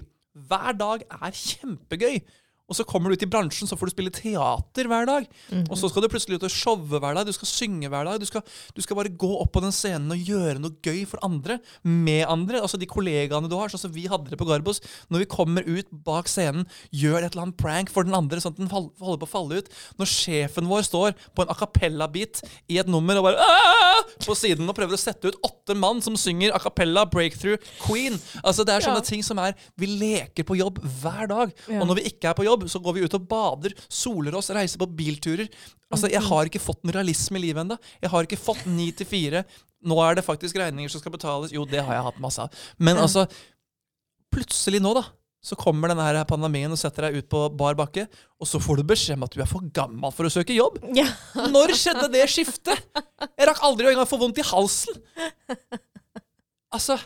[0.49, 2.21] Hver dag er kjempegøy.
[2.69, 5.27] Og så kommer du ut i bransjen, så får du spille teater hver dag.
[5.51, 5.65] Mhm.
[5.69, 7.25] Og så skal du plutselig ut og showe hver dag.
[7.25, 8.19] Du skal synge hver dag.
[8.21, 8.43] Du skal,
[8.75, 11.59] du skal bare gå opp på den scenen og gjøre noe gøy for andre.
[11.83, 12.61] Med andre.
[12.61, 13.69] Altså de kollegaene du har.
[13.73, 14.81] Sånn som vi hadde det på Garbos.
[15.09, 18.53] Når vi kommer ut bak scenen, gjør et eller annet prank for den andre, sånn
[18.55, 19.69] at den holder på å falle ut.
[19.99, 24.35] Når sjefen vår står på en a cappella-bit i et nummer og bare «Aah!» på
[24.37, 25.37] siden og prøver å sette ut
[25.69, 28.13] flotte mann som synger a cappella, breakthrough, Queen.
[28.43, 29.09] Altså Det er sånne Ja.
[29.09, 31.53] ting som er Vi leker på jobb hver dag.
[31.67, 31.81] Ja.
[31.81, 34.49] Og når vi ikke er på jobb, så går vi ut og bader, soler oss,
[34.55, 35.47] reiser på bilturer.
[35.89, 37.77] Altså Jeg har ikke fått noe realisme i livet ennå.
[38.01, 39.45] Jeg har ikke fått ni til fire.
[39.85, 41.53] Nå er det faktisk regninger som skal betales.
[41.55, 42.65] Jo, det har jeg hatt masse av.
[42.77, 43.27] Men altså
[44.29, 45.01] Plutselig nå, da.
[45.41, 48.03] Så kommer denne her pandemien og setter deg ut på bar bakke,
[48.37, 50.81] og så får du beskjed om at du er for gammel for å søke jobb.
[50.93, 51.07] Ja.
[51.49, 52.83] Når skjedde det skiftet?
[53.23, 54.99] Jeg rakk aldri å engang få vondt i halsen.
[56.69, 56.99] Altså,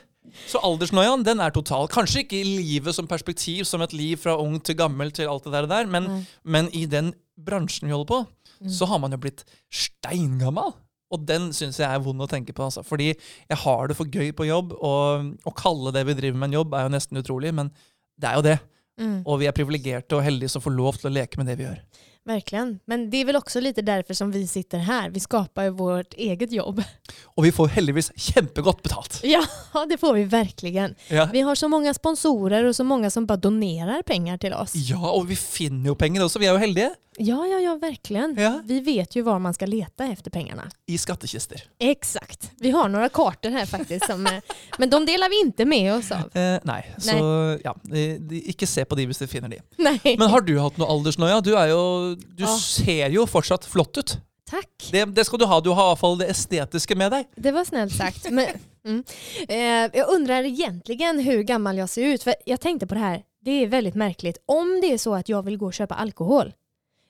[0.50, 1.88] Så aldersnoiaen den er total.
[1.92, 5.48] Kanskje ikke i livet som perspektiv, som et liv fra ung til gammel til alt
[5.50, 6.24] det der, men, Nei.
[6.44, 8.24] men i den bransjen vi holder på,
[8.70, 10.76] så har man jo blitt steingammal.
[11.14, 12.66] Og den syns jeg er vond å tenke på.
[12.66, 12.82] Altså.
[12.86, 16.52] Fordi jeg har det for gøy på jobb, og å kalle det vi driver med
[16.52, 17.70] en jobb, er jo nesten utrolig, men
[18.18, 18.58] det er jo det.
[19.02, 19.20] Mm.
[19.26, 21.68] Og vi er privilegerte og heldige som får lov til å leke med det vi
[21.68, 21.80] gjør.
[22.26, 22.80] Verkligen.
[22.86, 25.10] Men det är väl också lite därför som vi sitter här.
[25.10, 26.84] Vi skapar ju vårt eget jobb.
[27.24, 29.20] Og vi får heldigvis kjempegodt betalt.
[29.24, 29.46] Ja,
[29.90, 30.96] det får vi verkligen.
[31.08, 31.30] Ja.
[31.34, 34.72] Vi har så många sponsorer och så många som bara donerar pengar till oss.
[34.76, 36.40] ja, og vi finner jo penger også.
[36.40, 36.92] Vi er jo heldige.
[37.18, 38.36] Ja, ja, ja, verkligen.
[38.40, 38.62] Ja.
[38.66, 40.72] Vi vet ju var man ska leta efter pengarna.
[40.86, 41.64] I skattkister.
[41.80, 42.52] Exakt.
[42.60, 44.06] Vi har några kartor här faktiskt.
[44.06, 44.34] Som, eh,
[44.78, 46.38] men de delar vi inte med oss av.
[46.38, 47.18] Eh, nei, så
[47.64, 49.60] ja, de, de, ikke se på de hvis du finner de.
[49.78, 50.16] Nej.
[50.20, 51.42] Men har du hatt noe aldersnoia?
[51.42, 52.58] Du, er jo, du Ja.
[52.58, 54.18] ser jo fortsatt flott ut.
[54.50, 54.90] Tack.
[54.92, 55.62] Det, det skal du ha.
[55.62, 57.26] Du har i hvert fall det estetiske med deg.
[57.36, 58.30] Det var snällt sagt.
[58.30, 58.48] Men,
[58.86, 59.04] mm.
[59.50, 62.24] eh, jag undrar egentligen hur gammal jag ser ut.
[62.24, 63.24] För jag tänkte på det här.
[63.42, 64.38] Det är väldigt märkligt.
[64.46, 66.54] Om det är så att jag vill gå och köpa alkohol.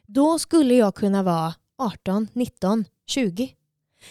[0.07, 3.49] Då skulle jag kunna vara 18, 19, 20.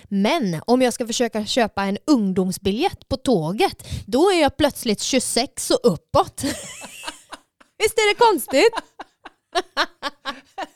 [0.08, 3.82] Men om jag ska försöka köpa en ungdomsbiljett på tåget.
[4.06, 6.42] Då är jag plötsligt 26 och uppåt.
[7.78, 8.74] Visst är det konstigt?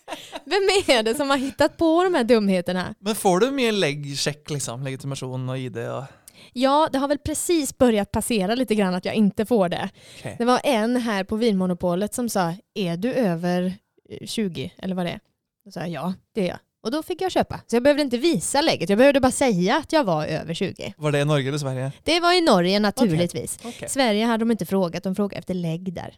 [0.46, 0.62] Vem
[0.96, 2.94] är det som har hittat på de här dumheterna?
[3.00, 4.84] Men får du mye leggsjekk, liksom?
[4.84, 6.04] Legitimasjon og ID og
[6.52, 9.88] Ja, det har väl precis börjat passera lite grann att jag inte får det.
[10.24, 10.38] Ok.
[10.38, 13.74] Det var en här på Vinmonopolet som sa, är du över
[14.10, 15.20] eh, 20 eller vad det är?
[15.64, 16.58] Då sa jag, ja, det är jag.
[16.82, 17.60] Och då fick jag köpa.
[17.66, 20.94] Så jag behövde inte visa lägget, jag behövde bara säga att jag var över 20.
[20.96, 21.92] Var det i Norge eller Sverige?
[22.04, 23.58] Det var i Norge naturligtvis.
[23.64, 23.84] Ok.
[23.88, 26.14] Sverige hade de inte frågat, de frågade efter lägg där.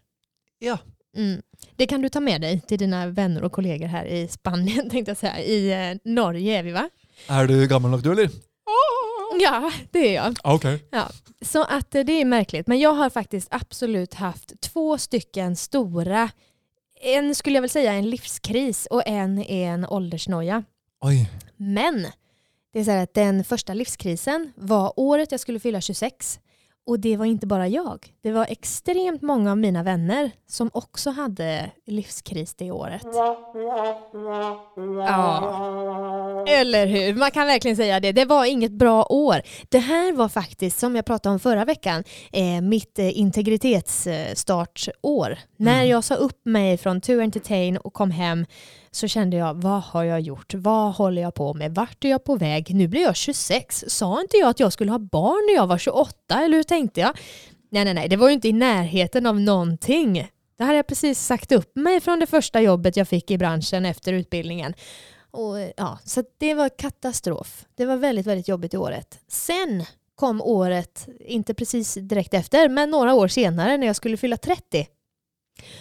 [0.59, 0.79] Ja.
[1.16, 1.42] Mm.
[1.77, 5.11] Det kan du ta med dig till dina vänner och kollegor här i Spanien, tänkte
[5.11, 5.40] jag säga.
[5.40, 6.90] I eh, Norge är vi va?
[7.29, 8.31] Er du gammel nok, du, eller?
[9.40, 10.37] Ja, det är jag.
[10.44, 10.64] Ok.
[11.40, 12.66] Så att eh, det är märkligt.
[12.66, 16.31] Men jag har faktiskt absolut haft två stycken stora,
[17.01, 20.64] en skulle jag väl säga en livskris och en är en åldersnoja.
[21.05, 21.31] Oi.
[21.57, 22.07] Men
[22.73, 26.40] det är så här att den första livskrisen var året jag skulle fylla 26
[26.88, 28.12] och det var inte bara jag.
[28.22, 33.03] Det var extremt många av mina vänner som också hade livskris det året.
[33.05, 33.53] Ja,
[36.48, 37.14] eller hur?
[37.14, 38.12] Man kan verkligen säga det.
[38.12, 39.42] Det var inget bra år.
[39.68, 45.38] Det här var faktiskt, som jag pratade om förra veckan, eh, mitt eh, integritetsstartsår.
[45.57, 48.46] När jag sa upp mig från To Entertain och kom hem
[48.90, 50.55] så kände jag, vad har jag gjort?
[50.55, 51.74] Vad håller jag på med?
[51.74, 52.74] Vart är jag på väg?
[52.74, 53.85] Nu blir jag 26.
[53.88, 56.35] Sa inte jag att jag skulle ha barn när jag var 28?
[56.35, 57.19] Eller hur tänkte jag?
[57.71, 58.09] Nej, nej, nej.
[58.09, 60.31] Det var ju inte i närheten av någonting.
[60.59, 63.87] Det hade jag precis sagt upp mig från det första jobbet jag fick i branschen
[63.87, 64.75] efter utbildningen.
[65.31, 67.64] Och, ja, så det var katastrof.
[67.75, 69.19] Det var väldigt, väldigt jobbigt i året.
[69.29, 74.37] Sen kom året, inte precis direkt efter, men några år senare när jag skulle fylla
[74.37, 74.87] 30.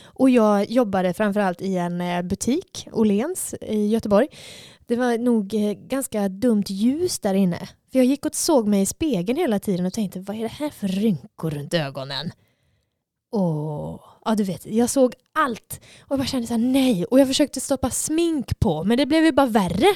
[0.03, 4.27] Och jag jobbade framförallt i en eh, butik, Åhléns i Göteborg.
[4.85, 7.69] Det var nog eh, ganska dumt ljus där inne.
[7.91, 10.47] För jag gick och såg mig i spegeln hela tiden och tänkte, vad är det
[10.47, 12.31] här för rynkor runt ögonen?
[13.31, 15.81] Och ja du vet, jag såg allt.
[16.01, 17.05] Och jag bara kände så här, nej.
[17.05, 19.95] Och jag försökte stoppa smink på, men det blev ju bara värre.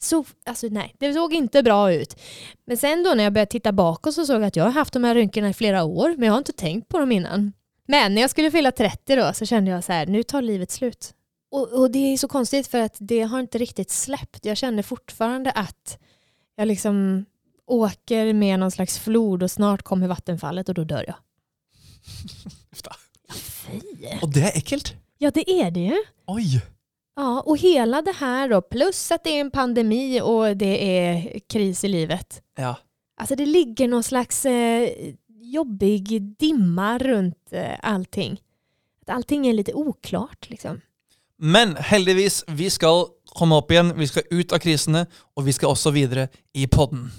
[0.00, 2.16] Så, alltså nej, det såg inte bra ut.
[2.64, 4.92] Men sen då när jag började titta bakåt så såg jag att jag har haft
[4.92, 7.52] de här rynkorna i flera år, men jag har inte tänkt på dem innan.
[7.88, 10.70] Men när jag skulle fylla 30 då så kände jag så här, nu tar livet
[10.70, 11.14] slut.
[11.50, 14.44] Och, och det är så konstigt för att det har inte riktigt släppt.
[14.44, 15.98] Jag känner fortfarande att
[16.56, 17.24] jag liksom
[17.66, 21.16] åker med någon slags flod och snart kommer vattenfallet och då dör jag.
[23.32, 23.80] Fy!
[24.22, 24.94] Og det er ekkelt.
[25.22, 25.98] Ja det är det ju.
[26.26, 26.60] Oi.
[27.16, 31.38] Ja, och hela det här då, plus att det är en pandemi och det är
[31.48, 32.42] kris i livet.
[32.56, 32.76] Ja.
[33.16, 34.88] Alltså det ligger någon slags eh,
[35.28, 38.40] jobbig dimma runt eh, allting.
[39.02, 40.80] Att allting är lite oklart liksom.
[41.36, 43.92] Men heldigvis, vi skal komme opp igjen.
[43.96, 47.10] Vi skal ut av krisene, og vi skal også videre i podden.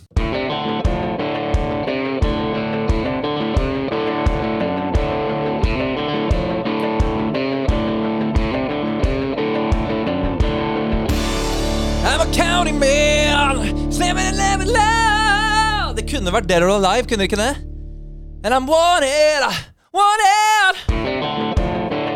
[12.05, 15.95] I'm a county man, slamming and living loud.
[15.95, 17.55] Det kunde kunne vært Dead or Alive, kunne det ikke det?
[18.45, 19.41] And I'm wanted,
[19.93, 20.43] wanted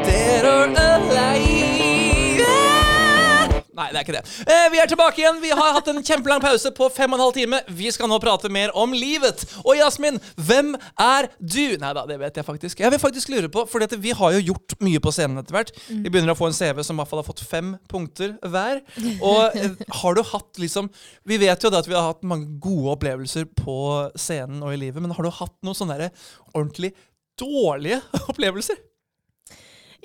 [0.04, 1.67] Dead or alive
[3.78, 4.24] Nei, det er ikke det.
[4.50, 5.38] Eh, vi er tilbake igjen.
[5.44, 7.60] Vi har hatt en kjempelang pause på fem og en halv time.
[7.78, 9.44] Vi skal nå prate mer om livet.
[9.62, 10.72] Og Jasmin, hvem
[11.04, 11.78] er du?
[11.78, 12.82] Nei da, det vet jeg faktisk.
[12.82, 15.70] Jeg vil faktisk lure på, for vi har jo gjort mye på scenen etter hvert.
[15.92, 18.82] Vi begynner å få en CV som i hvert fall har fått fem punkter hver.
[19.22, 20.90] Og eh, har du hatt liksom
[21.28, 23.78] Vi vet jo da at vi har hatt mange gode opplevelser på
[24.18, 26.96] scenen og i livet, men har du hatt noen sånne der ordentlig
[27.38, 28.82] dårlige opplevelser?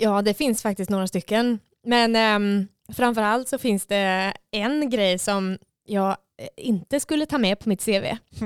[0.03, 1.59] Ja, det finns faktiskt några stycken.
[1.85, 7.59] Men ehm, framförallt så finns det en grej som jag eh, inte skulle ta med
[7.59, 8.05] på mitt CV.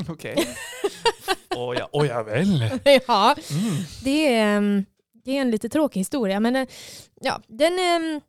[0.09, 0.25] Ok.
[1.57, 2.47] Å ja, å ja vel.
[3.09, 3.75] ja, Mm.
[4.05, 4.85] det är, ehm,
[5.25, 6.41] det är en lite tråkig historia.
[6.41, 6.69] Men eh,
[7.21, 8.21] ja, den, ehm,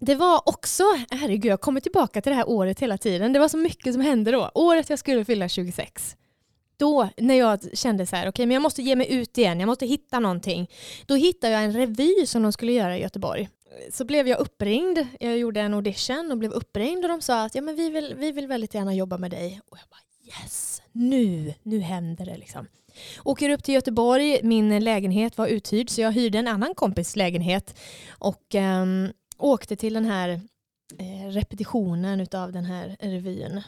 [0.00, 3.32] det var också, herregud jag kommer tillbaka till det här året hela tiden.
[3.32, 4.50] Det var så mycket som hände då.
[4.54, 6.16] Året jag skulle fylla 26.
[6.78, 9.66] Då när jag kände så här, okej men jag måste ge mig ut igen, jag
[9.66, 10.70] måste hitta någonting.
[11.06, 13.48] Då hittade jag en revy som de skulle göra i Göteborg.
[13.90, 17.54] Så blev jag uppringd, jag gjorde en audition och blev uppringd och de sa att
[17.54, 19.60] ja, men vi, vill, vi vill väldigt gärna jobba med dig.
[19.68, 20.00] Och jag bara
[20.42, 22.66] yes, nu, nu händer det liksom.
[23.24, 27.78] Åker upp till Göteborg, min lägenhet var uthyrd så jag hyrde en annan kompis lägenhet
[28.08, 30.28] och um, åkte till den här
[30.98, 33.62] eh, repetitionen av den här revyn.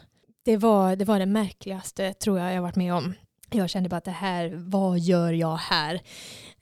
[0.44, 3.14] Det var, det var det märkligaste tror jag jag varit med om.
[3.50, 6.00] Jag kände bara att det här, vad gör jag här?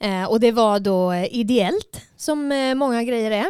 [0.01, 3.47] Eh, och det var då eh, ideellt, som eh, många grejer är.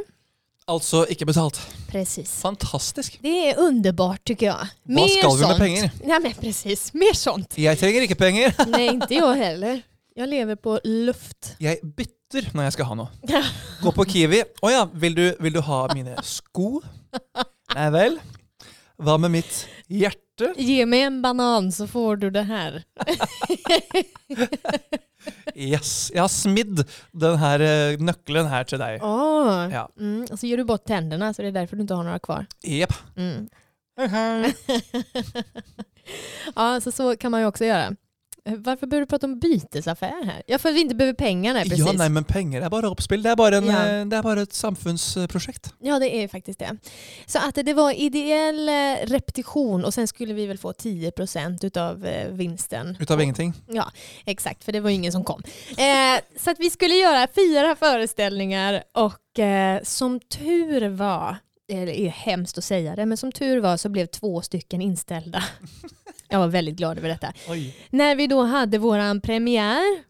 [0.66, 1.60] Altså ikke betalt.
[1.88, 2.40] Precis.
[2.42, 3.18] Fantastisk.
[3.22, 4.66] Det är underbart tycker jag.
[4.82, 5.58] Vad ska vi med sånt.
[5.58, 5.90] pengar?
[6.06, 7.58] Ja, men precis, mer sånt.
[7.58, 8.54] Jeg trenger ikke penger.
[8.66, 9.82] Nej, inte jag heller.
[10.16, 11.54] Jag lever på luft.
[11.58, 13.42] Jeg bytter når jeg skal ha noe.
[13.82, 14.42] Gå på Kiwi.
[14.62, 16.80] Å ja, vil du, vil du ha mine sko?
[17.76, 18.18] Nei vel.
[18.98, 20.54] Hva med mitt hjerte?
[20.56, 22.84] Ge mig en banan så får du det här.
[25.54, 26.10] Yes.
[26.14, 29.02] Jeg har smidd den her eh, nøkkelen her til deg.
[29.02, 29.68] Åh.
[29.72, 29.88] Ja.
[29.98, 32.18] Mm, och så ger du bort tänderna så det är därför du inte har några
[32.18, 32.46] kvar.
[32.62, 32.92] Jepp.
[33.16, 33.48] Mm.
[36.54, 37.96] ja, så så kan man ju också göra.
[38.46, 40.42] Eh, Varför behöver du prata om bytesaffär här?
[40.46, 41.54] Ja, för att vi inte behöver pengar.
[41.54, 41.86] Nej, precis.
[41.86, 43.22] Ja, nei, men penger er bare oppspill.
[43.22, 43.86] Det er bare, en, Ja.
[43.86, 45.74] eh, det er bare et samfunnsprosjekt.
[45.80, 46.76] Ja, det är faktiskt det.
[47.26, 52.06] Så att det var ideell eh, repetition och sen skulle vi väl få 10% av
[52.30, 52.96] vinsten.
[53.00, 53.52] Ut av ingenting.
[53.68, 53.90] Ja,
[54.24, 55.42] exakt, för det var ju ingen som kom.
[55.70, 61.36] Eh, så att vi skulle göra fyra föreställningar och eh, som tur var,
[61.68, 65.44] det är hemskt att säga det, men som tur var så blev två stycken inställda.
[66.28, 67.32] Jag var väldigt glad över detta.
[67.48, 67.76] Oi.
[67.90, 70.02] När vi då hade våran premiär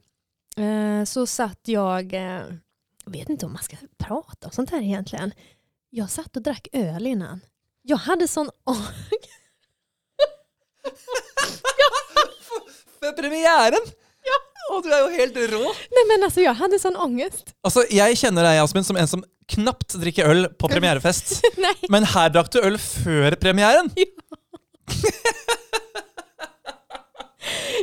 [0.56, 2.42] eh, så satt jag, eh,
[3.04, 5.32] jag vet inte om man ska prata om sånt här egentligen.
[5.90, 7.40] Jag satt och drack öl innan.
[7.82, 9.30] Jag hade sån ångest.
[13.00, 13.84] For premieren!
[14.26, 14.36] Ja.
[14.74, 15.62] Og du er jo helt rå.
[15.96, 17.54] Nej men alltså jag hade sån ångest.
[17.62, 21.40] Altså, Jeg kjenner deg, Jasmin, som en som knapt drikker øl på premierefest.
[21.56, 21.74] Nej.
[21.88, 23.90] Men her drakk du øl før premieren.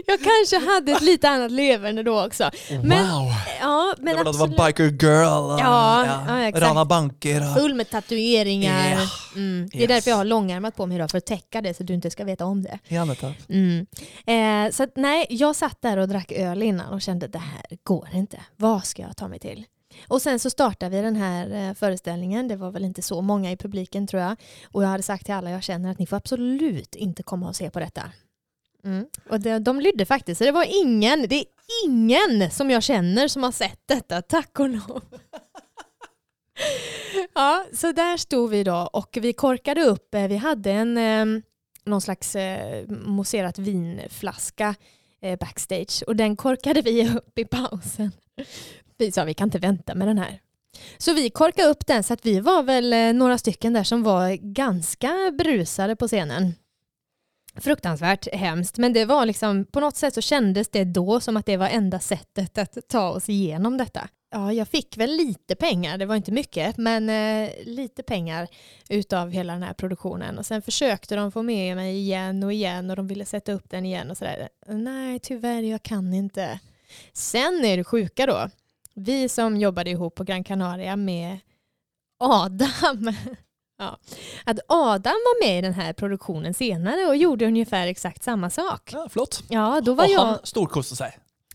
[0.06, 2.52] Jag kanske hade ett lite annat leverne då också.
[2.84, 3.32] Men, wow!
[3.62, 5.60] ja, Det men var da du var biker girl.
[5.60, 6.64] Ja, ja, exakt.
[6.66, 7.54] Rana banker.
[7.60, 8.92] Full med tatueringar.
[8.92, 9.70] Ja, Mm.
[9.72, 9.88] Det är yes.
[9.88, 12.24] därför jag har långärmat på mig idag, för att täcka det så du inte ska
[12.24, 12.80] veta om det.
[12.88, 13.16] Ja.
[13.50, 13.86] Mm.
[14.28, 17.40] Eh, så att, nej, jag satt där och drack öl innan och kände att det
[17.40, 18.40] här går inte.
[18.56, 19.66] Vad ska jag ta mig till?
[20.08, 22.48] Och sen så startade vi den här eh, föreställningen.
[22.48, 24.36] Det var väl inte så många i publiken tror jag.
[24.72, 27.56] Och jag hade sagt till alla jag känner att ni får absolut inte komma och
[27.56, 28.12] se på detta.
[28.86, 29.06] Mm.
[29.30, 30.38] Och det, de lydde faktiskt.
[30.38, 31.46] Så det var ingen, det är
[31.86, 35.04] ingen som jag känner som har sett detta, tack och lov.
[37.34, 40.16] ja, så där stod vi då och vi korkade upp.
[40.16, 41.44] Eh, vi hade en eh,
[41.86, 44.76] någon slags eh, mousserat vinflaska
[45.22, 48.12] eh, backstage och den korkade vi upp i pausen.
[49.04, 50.40] Vi sa vi kan inte vänta med den här.
[50.98, 54.04] Så vi korkade upp den så att vi var väl eh, några stycken där som
[54.04, 56.54] var ganska brusade på scenen.
[57.56, 61.46] Fruktansvärt hemskt men det var liksom på något sätt så kändes det då som att
[61.46, 64.08] det var enda sättet att ta oss igenom detta.
[64.32, 68.48] Ja, jag fick väl lite pengar, det var inte mycket, men eh, lite pengar
[68.90, 70.38] utav hela den här produktionen.
[70.38, 73.70] Och sen försökte de få med mig igen och igen och de ville sätta upp
[73.70, 74.50] den igen och sådär.
[74.68, 76.60] Nej, tyvärr, jag kan inte.
[77.14, 78.50] Sen är det sjuka då.
[78.96, 81.40] Vi som jobbade ihop på Gran Canaria med
[82.20, 83.14] Adam.
[83.78, 83.98] Ja.
[84.46, 88.90] Att Adam var med i den här produktionen senare och gjorde ungefär exakt samma sak.
[88.94, 89.44] Ja, flott.
[89.50, 90.26] Ja, då var Og jag...
[90.26, 91.12] han storkoste seg.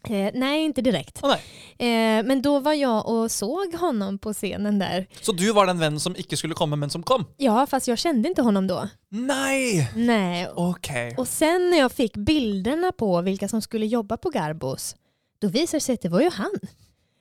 [0.08, 1.20] Eh, nej, inte direkt.
[1.24, 1.38] Å nei.
[1.78, 5.06] Eh, men då var jag och såg honom på scenen där.
[5.20, 7.24] Så du var den vennen som ikke skulle komme, men som kom?
[7.36, 8.88] Ja, fast jag kände inte honom då.
[9.08, 9.88] Nei!
[9.94, 10.48] Nej.
[10.54, 10.88] Ok.
[11.16, 14.96] Och sen när jag fick bilderna på vilka som skulle jobba på Garbos,
[15.38, 16.52] då visade det sig att det var ju han.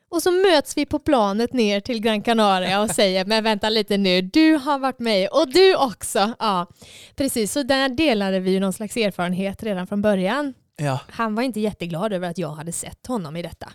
[0.10, 3.98] Och så möts vi på planet ner till Gran Canaria och säger men vänta lite
[3.98, 6.34] nu, du har varit med och du också.
[6.40, 6.68] Ja,
[7.16, 7.52] precis.
[7.52, 10.54] Så där delade vi ju någon slags erfarenhet redan från början.
[10.78, 11.00] Ja.
[11.10, 13.72] Han var inte jätteglad över att jag hade sett honom i detta.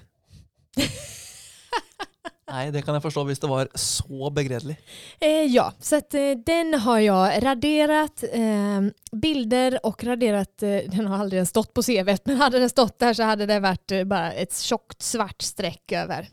[2.53, 4.75] Nei, det kan jeg forstå hvis det var så begredelig.
[5.21, 8.81] Eh, ja, så att, eh, den har jag raderat eh,
[9.13, 12.99] bilder och raderat, eh, den har aldrig ens stått på CV, men hade den stått
[12.99, 16.29] där så hade det varit eh, bara ett tjockt svart streck över.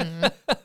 [0.00, 0.30] Mm.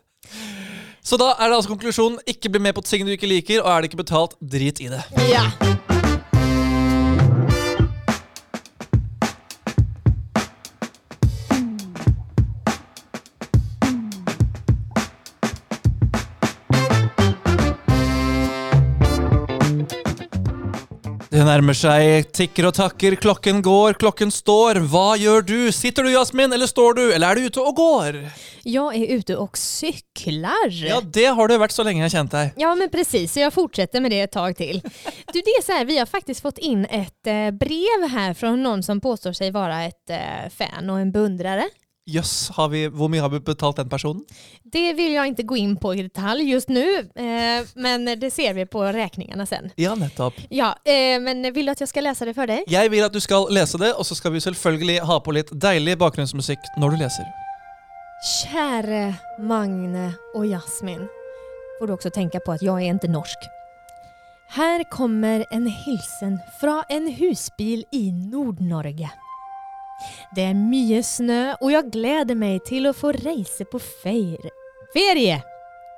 [1.04, 3.68] Så da er det altså konklusjonen ikke bli med på ting du ikke liker, og
[3.70, 5.04] er det ikke betalt, drit i det.
[5.28, 5.50] Ja.
[21.34, 24.78] Det nærmer seg, tikker og takker, klokken går, klokken står.
[24.86, 25.56] Hva gjør du?
[25.74, 28.20] Sitter du, Jasmin, eller står du, eller er du ute og går?
[28.64, 30.70] Jag är ute och cyklar.
[30.70, 32.54] Ja, det har du vært så lenge jeg har kjent deg.
[32.62, 34.82] Ja men precis, så jag fortsätter med det ett tag till.
[35.34, 38.64] Du, det är så här, vi har faktiskt fått in ett eh, brev här från
[38.64, 41.12] någon som påstår sig vara ett eh, fan och en
[42.06, 42.14] beundrare.
[42.16, 44.22] Jøss, har vi- hvor mye har vi betalt den personen?
[44.64, 48.54] Det vill jag inte gå in på i detalj just nu, eh, men det ser
[48.54, 49.70] vi på räkningarna sen.
[49.78, 50.34] Ja, nettopp.
[50.50, 52.64] Ja, eh, men vill du att jag ska läsa det för dig?
[52.68, 55.50] Jeg vil at du skal lese det, og så skal vi selvfølgelig ha på litt
[55.52, 57.26] deilig bakgrunnsmusikk når du leser.
[58.24, 61.08] Käre Magne och Jasmin.
[61.80, 63.38] Får du också tänka på att jag är inte norsk.
[64.50, 69.10] Här kommer en hilsen från en husbil i Nord-Norge.
[70.36, 74.50] Det är mycket snö och jag gläder mig till att få resa på ferie.
[74.94, 75.44] Ferie!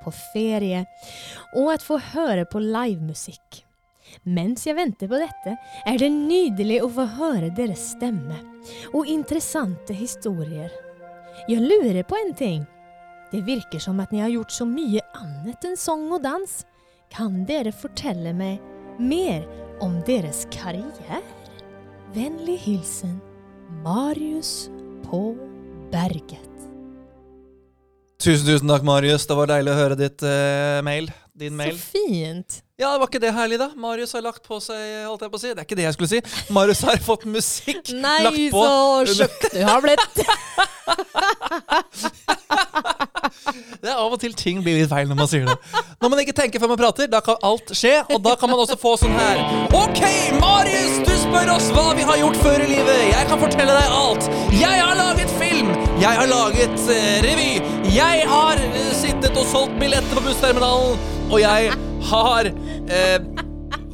[0.04, 0.86] På ferie.
[1.56, 3.66] Och att få höra på livemusik.
[4.24, 8.36] Mens jag väntar på detta är det nydelig att få höra deras stämme
[8.94, 10.72] och intressanta historier.
[11.48, 12.66] Jag lurer på en ting.
[13.32, 16.66] Det virker som att ni har gjort så mycket annat än sång och dans.
[17.10, 18.62] Kan dere fortelle mig
[18.98, 19.48] mer
[19.80, 21.22] om deras karriär?
[22.14, 23.20] Vänlig hilsen
[23.84, 24.70] Marius
[25.10, 25.36] på
[25.92, 26.42] berget.
[28.22, 29.28] Tusen, tusen takk, Marius.
[29.28, 31.12] Det var deilig å høre ditt eh, mail.
[31.36, 31.76] Din mail.
[31.78, 32.62] Så fint.
[32.80, 33.70] Ja, var ikke det herlig, da?
[33.80, 35.52] Marius har lagt på seg, holdt jeg på å si.
[35.52, 36.22] Det er ikke det jeg skulle si.
[36.56, 38.64] Marius har fått musikk lagt Nej, på.
[38.64, 40.14] så tjock du har blivit.
[43.82, 45.56] Det er av og til ting blir litt feil når man sier det.
[46.02, 48.62] Når man ikke tenker før man prater, da kan alt skje, og da kan man
[48.64, 49.42] også få sånn her.
[49.78, 50.02] Ok,
[50.42, 53.02] Marius, du spør oss hva vi har gjort før i livet.
[53.12, 54.30] Jeg kan fortelle deg alt.
[54.56, 55.72] Jeg har laget film.
[56.02, 57.52] Jeg har laget eh, revy.
[57.96, 61.00] Jeg har eh, sittet og solgt billetter på bussterminalen.
[61.30, 61.72] Og jeg
[62.12, 63.18] har eh,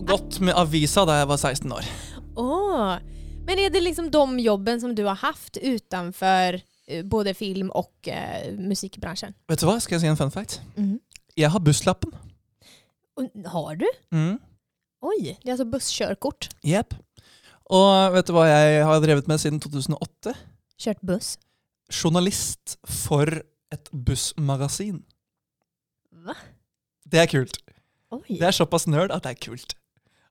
[0.07, 1.95] gått med avisa da jeg var 16 år.
[2.35, 2.97] Oh.
[3.45, 6.61] Men är det liksom de jobben som du har haft utanför
[7.03, 9.33] både film och eh, musikbranschen?
[9.47, 10.59] Vet du hva, skal jeg si en fun fact?
[10.77, 10.99] Mm.
[11.37, 12.11] Jeg har busslappen.
[13.17, 13.85] Och Har du?
[14.11, 14.39] Mm.
[15.01, 16.49] Oj, det är alltså busskörkort.
[16.63, 16.93] Jepp.
[17.71, 20.33] Og vet du hva jeg har drevet med siden 2008?
[20.81, 21.37] Kört buss.
[21.91, 23.25] Journalist for
[23.71, 25.01] et bussmagasin.
[26.25, 26.35] Va?
[27.11, 27.57] Det kult.
[28.11, 28.25] Oj.
[28.39, 29.75] Det er såpass nerd at det er kult.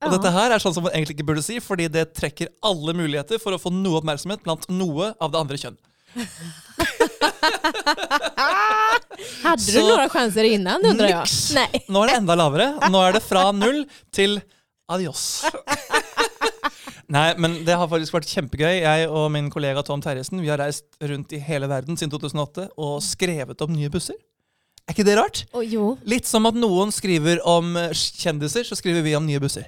[0.00, 0.16] Og Ja.
[0.16, 3.38] dette her er sånn som man egentlig ikke burde si, fordi det trekker alle muligheter
[3.38, 5.76] for å få noe oppmerksomhet blant noe av det andre kjønn.
[9.42, 11.20] Hade du Så- några chanser innan undrar jag?
[11.20, 11.52] Nix.
[11.54, 11.84] Nej.
[11.88, 12.68] Nå er det enda lavere.
[12.90, 14.40] Nå er det fra null til
[14.90, 15.44] adios.
[17.10, 18.80] Nei, men det har faktisk vært kjempegøy.
[18.84, 22.68] Jeg og min kollega Tom Terjesen vi har reist rundt i hele verden siden 2008
[22.78, 24.14] og skrevet om nye busser.
[24.86, 25.44] Er ikke det rart?
[25.52, 25.98] Och jo.
[26.06, 29.64] Litt som at noen skriver om kjendiser, så skriver vi om nye busser.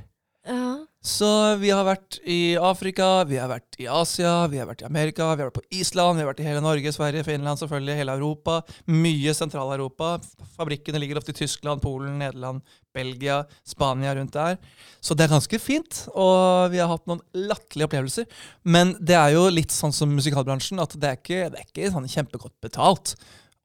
[1.04, 4.84] Så vi har varit i Afrika, vi har varit i Asia, vi har varit i
[4.84, 7.96] Amerika, vi har varit på Island, vi har varit i hela Norge, Sverige, Finland, selvfølgelig,
[7.96, 8.62] hela Europa.
[8.84, 10.20] Mye Sentral-Europa.
[10.56, 12.62] Fabrikkene ligger ofte i Tyskland, Polen, Nederland,
[12.94, 14.56] Belgia, Spania, rundt der.
[15.00, 18.30] Så det er ganske fint, og vi har hatt noen latterlige opplevelser.
[18.62, 21.94] Men det er jo litt sånn som musikalbransjen, at det er ikke, det er ikke
[21.96, 23.16] sånn kjempegodt betalt.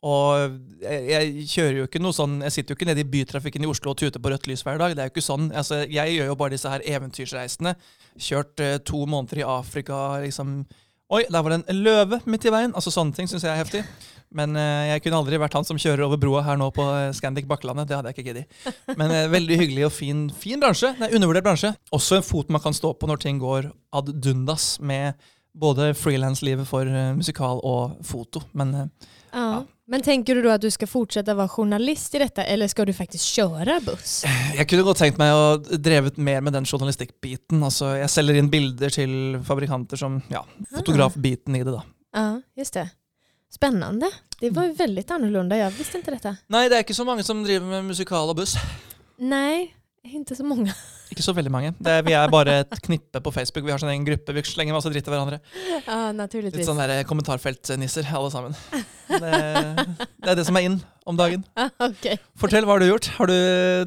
[0.07, 3.69] Og jeg, kjører jo ikke noe sånn Jeg sitter jo ikke nede i bytrafikken i
[3.69, 4.93] Oslo og tuter på rødt lys hver dag.
[4.95, 5.49] Det er jo ikke sånn.
[5.57, 7.73] Altså, jeg gjør jo bare disse her eventyrsreisene.
[8.27, 10.61] Kjørt eh, to måneder i Afrika, liksom.
[11.07, 12.73] Oi, der var det en løve midt i veien.
[12.75, 13.83] Altså Sånne ting syns jeg er heftig.
[14.37, 17.13] Men eh, jeg kunne aldri vært han som kjører over broa her nå på eh,
[17.15, 17.87] Scandic Bakkelandet.
[17.87, 18.97] Det hadde jeg ikke giddet.
[18.99, 20.91] Men eh, veldig hyggelig og fin, fin bransje.
[20.99, 21.71] Det er undervurdert bransje.
[21.95, 25.15] Også en fot man kan stå på når ting går ad dundas med
[25.57, 28.43] Både frilanslivet for eh, musikal og foto.
[28.53, 29.63] Men eh, Ja.
[29.89, 32.93] Men tänker du då att du ska fortsätta vara journalist i detta eller ska du
[32.93, 34.23] faktiskt köra buss?
[34.57, 37.63] jeg kunne godt tenkt meg å drevet mer med den journalistikkbiten.
[37.63, 40.43] Altså, jeg selger inn bilder til fabrikanter som ja,
[40.75, 41.85] fotografbiten i det, da.
[42.15, 42.89] Ja, just det.
[43.53, 44.11] Spännande.
[44.39, 45.57] Det var ju väldigt annorlunda.
[45.57, 46.35] Jag visste inte detta.
[46.51, 48.57] Nei, det er ikke så mange som driver med musikal og buss.
[49.17, 49.71] Nej,
[50.03, 50.73] inte så många.
[51.11, 51.71] Ikke så veldig mange.
[51.79, 53.65] Det vi er bare et knippe på Facebook.
[53.67, 54.33] Vi har sånn egen gruppe.
[54.35, 55.39] Vi slenger masse dritt til hverandre.
[55.87, 56.65] Ja, Litt naturligtvis.
[56.67, 58.57] sånn der kommentarfeltnisser, alle sammen.
[59.07, 59.31] Det,
[60.19, 61.45] det er det som er inn om dagen.
[61.57, 62.17] Ja, okej.
[62.37, 63.07] Fortell, hva har du gjort?
[63.17, 63.37] Har du,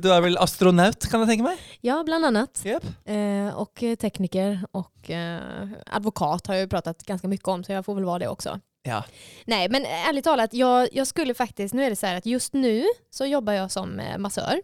[0.01, 1.61] du er vel astronaut, kan jeg tenke meg?
[1.87, 2.62] Ja, bland annat.
[2.64, 2.87] Yep.
[3.05, 7.73] Eh, och eh, tekniker och eh, advokat har jag ju pratat ganska mycket om så
[7.73, 8.61] jag får väl vara det också.
[8.83, 9.05] Ja.
[9.45, 12.53] Nej, men ärligt talat, jag, jag skulle faktiskt, nu är det så här att just
[12.53, 14.61] nu så jobbar jag som eh, massör.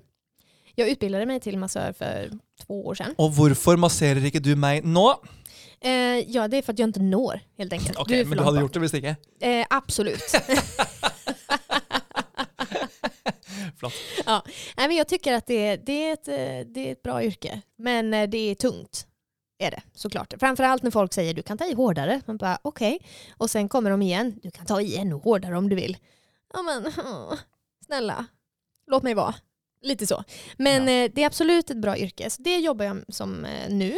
[0.78, 2.30] Jag utbildade mig till massör för
[2.66, 3.14] två år sedan.
[3.18, 5.06] Og hvorfor masserer ikke du meg nå?
[5.80, 7.98] Eh, ja, det är för att jag inte når helt enkelt.
[7.98, 8.62] Ok, Du är för Men du hadde bak.
[8.62, 9.16] gjort det hvis ikke?
[9.40, 10.22] Eh, absolut.
[13.76, 13.92] Flott.
[14.26, 14.42] ja.
[14.76, 17.60] Nej, men jag tycker att det, det, är ett, eh, det är ett bra yrke,
[17.78, 19.06] men eh, det är tungt.
[19.58, 20.34] Är det såklart.
[20.40, 22.20] Framförallt när folk säger du kan ta i hårdare.
[22.26, 22.98] Man bara okej.
[23.36, 24.38] Och sen kommer de igen.
[24.42, 25.96] Du kan ta i ännu hårdare om du vill.
[26.54, 27.34] Ja men åh,
[27.86, 28.26] snälla,
[28.90, 29.34] låt mig vara.
[29.82, 30.24] Lite så.
[30.56, 32.30] Men eh, det är absolut ett bra yrke.
[32.30, 33.94] Så det jobbar jag som eh, nu.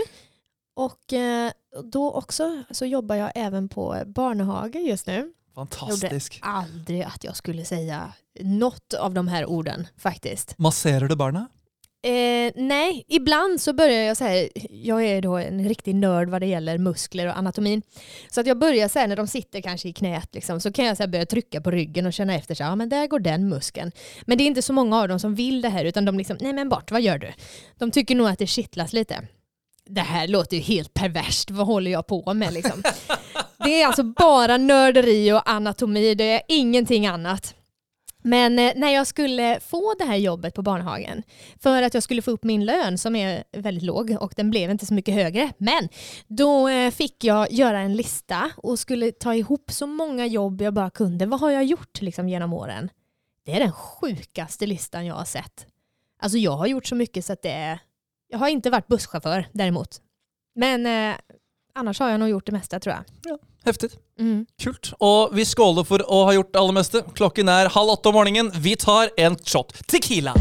[0.76, 1.50] Och eh,
[1.84, 5.32] då också så jobbar jag även på barnhage just nu.
[5.54, 6.38] Fantastisk.
[6.42, 10.58] Aldrig att jag skulle säga något av de här orden faktiskt.
[10.58, 11.48] Masserer du barna?
[12.02, 16.40] Eh, nej, ibland så börjar jag så här, jag är då en riktig nörd vad
[16.40, 17.82] det gäller muskler och anatomin.
[18.28, 20.84] Så att jag börjar så här när de sitter kanske i knät liksom, så kan
[20.84, 23.06] jag så här börja trycka på ryggen och känna efter så här, ja men där
[23.06, 23.92] går den muskeln.
[24.26, 26.36] Men det är inte så många av dem som vill det här utan de liksom,
[26.40, 27.32] nej men bort, vad gör du?
[27.78, 29.28] De tycker nog att det kittlas lite.
[29.84, 32.82] Det här låter ju helt perverst, vad håller jag på med liksom?
[33.64, 37.54] Det är alltså bara nörderi och anatomi, det är ingenting annat.
[38.22, 41.22] Men eh, när jag skulle få det här jobbet på barnhagen
[41.60, 44.70] för att jag skulle få upp min lön som är väldigt låg och den blev
[44.70, 45.52] inte så mycket högre.
[45.58, 45.88] Men
[46.26, 50.74] då eh, fick jag göra en lista och skulle ta ihop så många jobb jag
[50.74, 51.26] bara kunde.
[51.26, 52.90] Vad har jag gjort liksom, genom åren?
[53.44, 55.66] Det är den sjukaste listan jag har sett.
[56.18, 57.78] Alltså jag har gjort så mycket så att det är...
[58.28, 60.00] Jag har inte varit busschaufför däremot.
[60.54, 61.16] Men eh,
[61.74, 63.38] annars har jag nog gjort det mesta tror jag.
[63.66, 63.90] Heftig.
[64.20, 64.46] Mm.
[64.62, 64.92] Kult.
[65.00, 67.02] Og vi skåler for å ha gjort det aller meste.
[67.18, 68.52] Klokken er halv åtte om morgenen.
[68.54, 70.34] Vi tar en shot Tequila.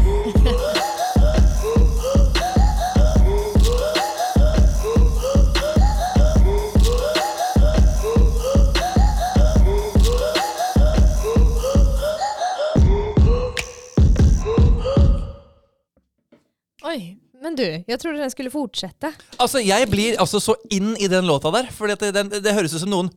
[16.88, 19.12] Oj, men du, jag trodde den skulle fortsätta.
[19.36, 22.70] Altså, Jeg blir altså så inn i den låta der, for det, den, det ut
[22.70, 23.10] som noen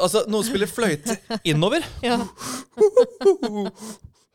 [0.00, 1.84] Altså, noen spiller fløyte innover.
[2.02, 2.18] Ja.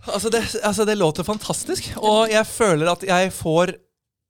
[0.07, 3.73] Altså det, altså, det låter fantastisk, og jeg føler at jeg får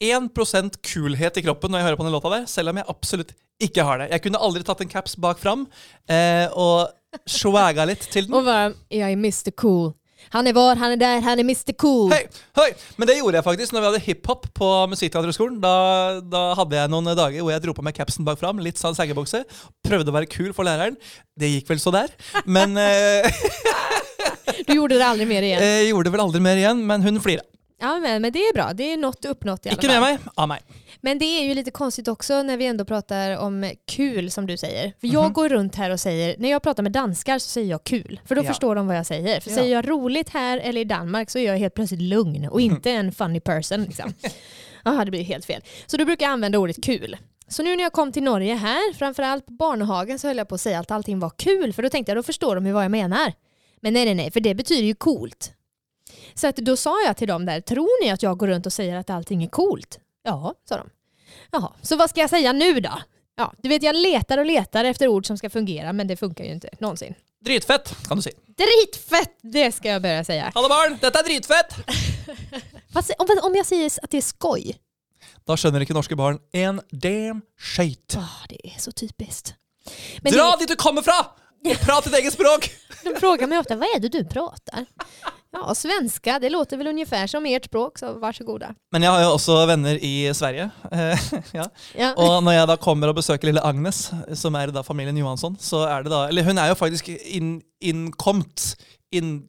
[0.04, 3.36] 1% kulhet i kroppen når jeg hører på den låta der, selv om jeg absolutt
[3.62, 4.08] ikke har det.
[4.16, 5.68] Jeg kunne aldri tatt en caps bak fram
[6.10, 6.90] eh, og
[7.28, 8.34] swagga litt til den.
[8.34, 9.94] Och bara, jag är Mr Cool.
[10.30, 12.12] Han är var, han är där, han är Mr Cool.
[12.12, 12.74] Hei, hei.
[12.96, 15.60] Men det gjorde jeg faktisk når vi hadde hiphop på Musikkteaterhøgskolen.
[15.64, 15.74] Da,
[16.22, 18.98] da hadde jeg noen dager hvor jeg dro på meg capsen bak fram, litt sånn
[18.98, 19.44] saggebukse.
[19.88, 20.98] Prøvde å være kul for læreren.
[21.40, 22.14] Det gikk vel så der.
[22.46, 23.26] Men eh,
[24.68, 25.62] Du gjorde det aldrig mer igen.
[25.64, 27.42] jeg gjorde vel aldri mer igjen, men hun flira.
[27.80, 28.74] Ja, men, men det är bra.
[28.74, 30.02] Det är något uppnått i alla Ikke fall.
[30.02, 30.64] med meg, av meg.
[31.02, 34.58] Men det är ju lite konstigt också när vi ändå pratar om kul som du
[34.58, 34.94] säger.
[35.02, 37.84] För jag går runt här och säger, när jag pratar med danskar så säger jag
[37.84, 38.20] kul.
[38.26, 38.48] För då Ja.
[38.48, 39.40] förstår de vad jag säger.
[39.40, 39.56] För Ja.
[39.58, 42.92] säger jag roligt här eller i Danmark så är jag helt plötsligt lugn och inte
[42.92, 43.84] en funny person.
[43.84, 44.14] Liksom.
[44.86, 45.62] Aha, det blir helt fel.
[45.88, 47.18] Så då brukar jag använda ordet kul.
[47.48, 50.56] Så nu när jag kom till Norge här, framförallt på Barnehagen, så höll jag på
[50.56, 51.74] att säga att allting var kul.
[51.74, 53.34] För då tänkte jag, då förstår de ju vad jag menar.
[53.82, 55.52] Men nej, nej, nej, för det betyder ju coolt.
[56.34, 58.74] Så att då sa jag till dem där, tror ni att jag går runt och
[58.74, 60.00] säger att allting är coolt?
[60.24, 60.90] Ja, sa de.
[61.52, 63.02] Jaha, så vad ska jag säga nu då?
[63.36, 66.44] Ja, du vet jag letar och letar efter ord som ska fungera men det funkar
[66.44, 67.14] ju inte någonsin.
[67.46, 68.32] Dritfett, kan du si.
[68.48, 70.52] Dritfett, det ska jag börja säga.
[70.56, 71.76] Alle barn, dette er dritfett!
[72.94, 74.80] Fast om, om jag säger att det är skoj?
[75.48, 78.16] Da skjønner ikke norske barn en damn shit.
[78.18, 79.54] Ah, det är så typiskt.
[80.22, 81.20] Men Dra det, dit du kommer fra!
[81.66, 82.70] Og prat ditt eget språk!
[83.04, 84.86] de frågar mig ofta, vad är det du pratar?
[85.52, 88.76] Ja, svenska, det låter väl ungefär som ert språk, så varsågoda.
[88.92, 90.70] Men jeg har jo også venner i Sverige.
[90.92, 91.20] Eh,
[91.58, 91.66] ja.
[91.98, 92.10] Ja.
[92.18, 95.82] Og når jeg da kommer og besøker lille Agnes, som er da familien Johansson, så
[95.90, 98.76] er det da Eller hun er jo faktisk inn, innkomt
[99.12, 99.40] inn,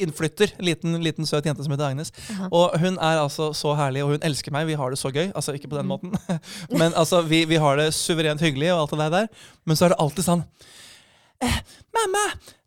[0.00, 0.54] innflytter.
[0.58, 2.08] En liten, liten søt jente som heter Agnes.
[2.32, 2.48] Aha.
[2.56, 4.64] Og hun er altså så herlig, og hun elsker meg.
[4.70, 5.28] Vi har det så gøy.
[5.36, 5.92] Altså ikke på den Mm.
[5.92, 6.40] måten,
[6.80, 9.28] men altså vi, vi har det suverent hyggelig og alt det der.
[9.68, 10.46] Men så er det alltid sånn
[11.44, 11.60] eh,
[11.92, 12.24] Mamma,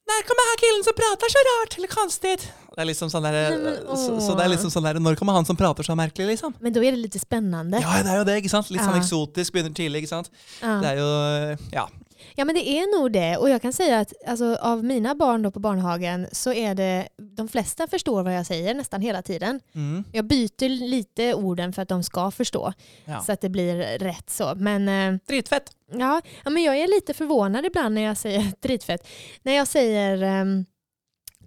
[0.10, 2.52] når kommer han killen som prater så rart eller konstigt?
[2.76, 5.34] Det er liksom sånn Nej, men, så, så det er liksom sånn der, Når kommer
[5.38, 6.54] han som prater så merkelig, liksom?
[6.60, 7.82] Men då är det lite spännande.
[7.82, 8.38] Ja, det er jo det.
[8.42, 8.70] ikke sant?
[8.74, 9.02] Litt sånn Ja.
[9.04, 10.04] eksotisk, begynner tidlig.
[10.04, 10.32] ikke sant?
[10.62, 10.80] Ja.
[10.82, 11.90] Det er jo Ja.
[12.36, 15.42] Ja men det är nog det och jag kan säga att alltså, av mina barn
[15.42, 19.60] då på barnhagen så är det, de flesta förstår vad jag säger nästan hela tiden.
[19.76, 20.04] Mm.
[20.12, 22.74] Jag byter lite orden för att de ska förstå
[23.06, 23.20] ja.
[23.22, 24.54] så att det blir rätt så.
[24.56, 25.72] Men, eh, Dritfett.
[25.92, 29.08] ja, ja, men jag är lite förvånad ibland när jag säger dritfett.
[29.44, 30.66] När jag säger ehm,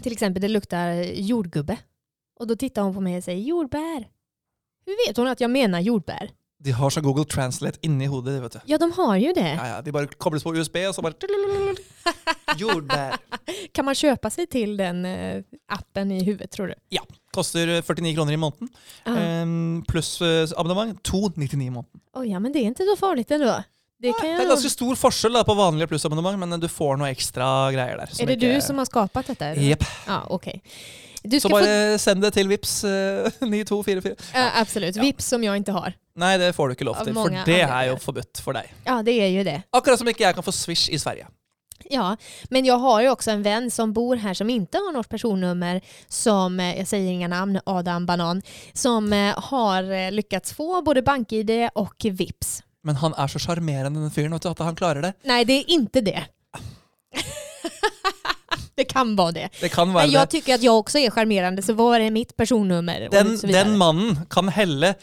[0.03, 1.79] till exempel det luktar jordgubbe
[2.41, 4.09] och då tittar hon på mig och säger jordbär.
[4.87, 6.31] Hur vet hon att jag menar jordbär?
[6.59, 8.43] De har så Google Translate inni hodet.
[8.43, 8.59] vet du.
[8.67, 9.55] Ja de har ju det.
[9.55, 11.15] Ja, ja, De bare kobles på USB, og så bare
[12.59, 13.17] Jordbær.
[13.73, 16.75] Kan man köpa sig till den eh, appen i huvudet tror du?
[17.31, 18.69] Koster 49 kroner i måneden.
[19.05, 19.17] Ja.
[19.17, 22.01] Ehm, pluss eh, abonnement 299 i måneden.
[22.15, 23.63] Oj, ja, men det är inte så farligt ändå.
[23.99, 26.97] Det kan Det jag nog- ganske stor forskjell da, på vanlige plussabonnement, men du får
[26.97, 28.23] noe ekstra greier der.
[28.23, 29.47] Är det du som har skapat detta?
[29.47, 29.63] eller?
[29.63, 29.85] Jepp.
[30.07, 30.63] Ja, okej.
[31.23, 31.99] Du Så ska få...
[31.99, 34.15] send det til Vips eh, 9244.
[34.35, 34.97] Ja, absolut.
[34.97, 35.03] Ja.
[35.03, 35.93] Vips som jag inte har.
[36.17, 37.87] Nei, det får du ikke lov Av til, for mange det anledninger.
[37.91, 38.71] jo forbudt for deg.
[38.85, 39.63] Ja, det är ju det.
[39.73, 41.27] Akkurat som ikke jeg kan få Swish i Sverige.
[41.91, 42.17] Ja,
[42.51, 45.81] men jag har ju också en vän som bor här som inte har något personnummer
[46.09, 48.43] som, eh, jag säger inga namn, Adam Banan,
[48.73, 52.63] som eh, har lyckats få både BankID och Vips.
[52.87, 55.13] Men han er så sjarmerende, den fyren, vet du, at han klarer det.
[55.27, 56.27] Nej, det är inte det.
[58.77, 59.49] det kan vara det.
[59.61, 60.31] Det kan være Men jag det.
[60.31, 63.07] tycker att jag också är charmerande, så vad är mitt personnummer?
[63.07, 64.95] Och Den, den mannen kan helle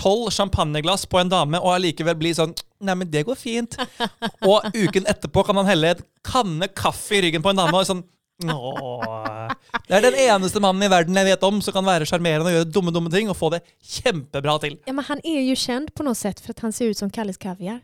[0.00, 3.76] tolv champagneglass på en dame og allikevel bli sånn Nei, men det går fint.
[4.50, 7.86] Og uken etterpå kan han helle en kanne kaffe i ryggen på en dame og
[7.86, 8.00] sånn.
[8.40, 12.56] Det er den eneste mannen i verden jeg vet om som kan være sjarmerende og
[12.56, 14.78] gjøre dumme dumme ting og få det kjempebra til.
[14.86, 17.10] Ja, men han är ju känd på något sätt för att han ser ut som
[17.10, 17.80] Kalles Kaviar.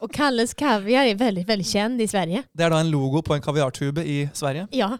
[0.00, 2.42] och Kalles Kaviar är väldigt, väldigt känd i Sverige.
[2.52, 4.66] Det er da en logo på en kaviartube i Sverige.
[4.70, 4.98] Ja.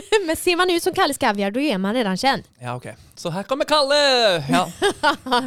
[0.26, 2.42] men ser man ut som Kalles Kaviar då är man redan känd.
[2.60, 2.86] Ja, ok.
[3.14, 4.44] Så her kommer Kalle!
[4.50, 4.70] Ja.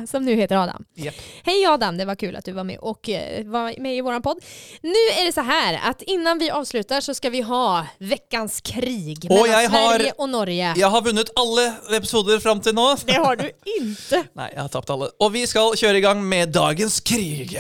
[0.08, 0.86] som nu heter Adam.
[0.96, 1.16] Japp.
[1.44, 4.22] Hej Adam, det var kul att du var med och eh, var med i våran
[4.22, 4.38] podd.
[4.82, 4.90] Nu
[5.22, 9.36] är det så här att innan vi avslutar så ska vi ha veckans krig Och
[9.48, 10.74] mellan jag har- Sverige och Norge.
[10.78, 12.96] Jeg har vunnet alle episoder fram til nå.
[13.06, 14.24] Det har du inte.
[14.34, 15.10] Nei, jeg har tapt alle.
[15.20, 17.58] Og vi skal kjøre i gang med dagens krig.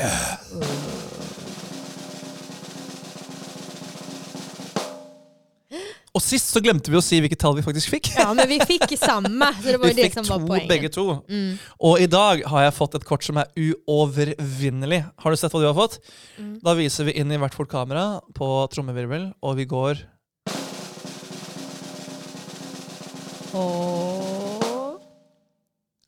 [6.19, 8.09] Og sist så glemte vi å si hvilket tall vi faktisk fikk.
[8.17, 10.67] Ja, men vi fick samma, så det var Vi det som var poängen.
[10.67, 11.05] begge to.
[11.31, 11.53] Mm.
[11.87, 14.99] Og i dag har jeg fått et kort som er uovervinnelig.
[15.23, 15.95] Har du sett hva du har fått?
[16.35, 16.57] Mm.
[16.65, 18.03] Da viser vi inn i hvert vårt kamera
[18.35, 20.03] på trommevirvel, og vi går
[23.53, 24.95] Åh.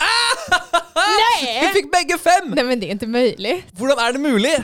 [1.42, 1.72] Vi Nej!
[1.74, 2.52] fikk begge fem!
[2.56, 3.66] Nej men det är inte möjligt.
[3.78, 4.56] Hvordan er det mulig?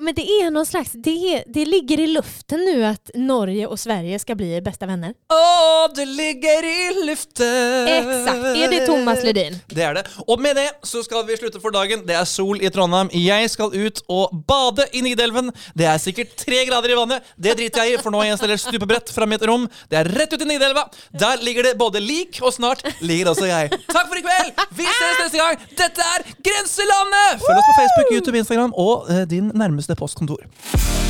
[0.00, 4.18] Men det är någon slags, det, det ligger i luften nu att Norge och Sverige
[4.18, 5.10] ska bli bästa vänner.
[5.10, 9.58] Å, det ligger i luften Exakt, är det Thomas Ledin?
[9.66, 10.04] Det er det.
[10.26, 12.04] Og med det så skal vi slutte for dagen.
[12.06, 13.10] Det er sol i Trondheim.
[13.12, 15.50] Jeg skal ut og bade i Nidelven.
[15.74, 17.26] Det er sikkert tre grader i vannet.
[17.36, 19.66] Det driter jeg i, for nå har jeg installert stupebrett fra mitt rom.
[19.90, 20.86] Det er rett ut i Nidelva.
[21.18, 23.72] Der ligger det både lik, og snart ligger også jeg.
[23.90, 24.52] Takk for i kveld!
[24.78, 25.66] Vi ses neste gang.
[25.78, 27.42] Dette er Grenselandet!
[27.44, 29.50] Følg oss på Facebook, YouTube, Instagram og eh, din
[29.88, 31.07] Gävles postkontor.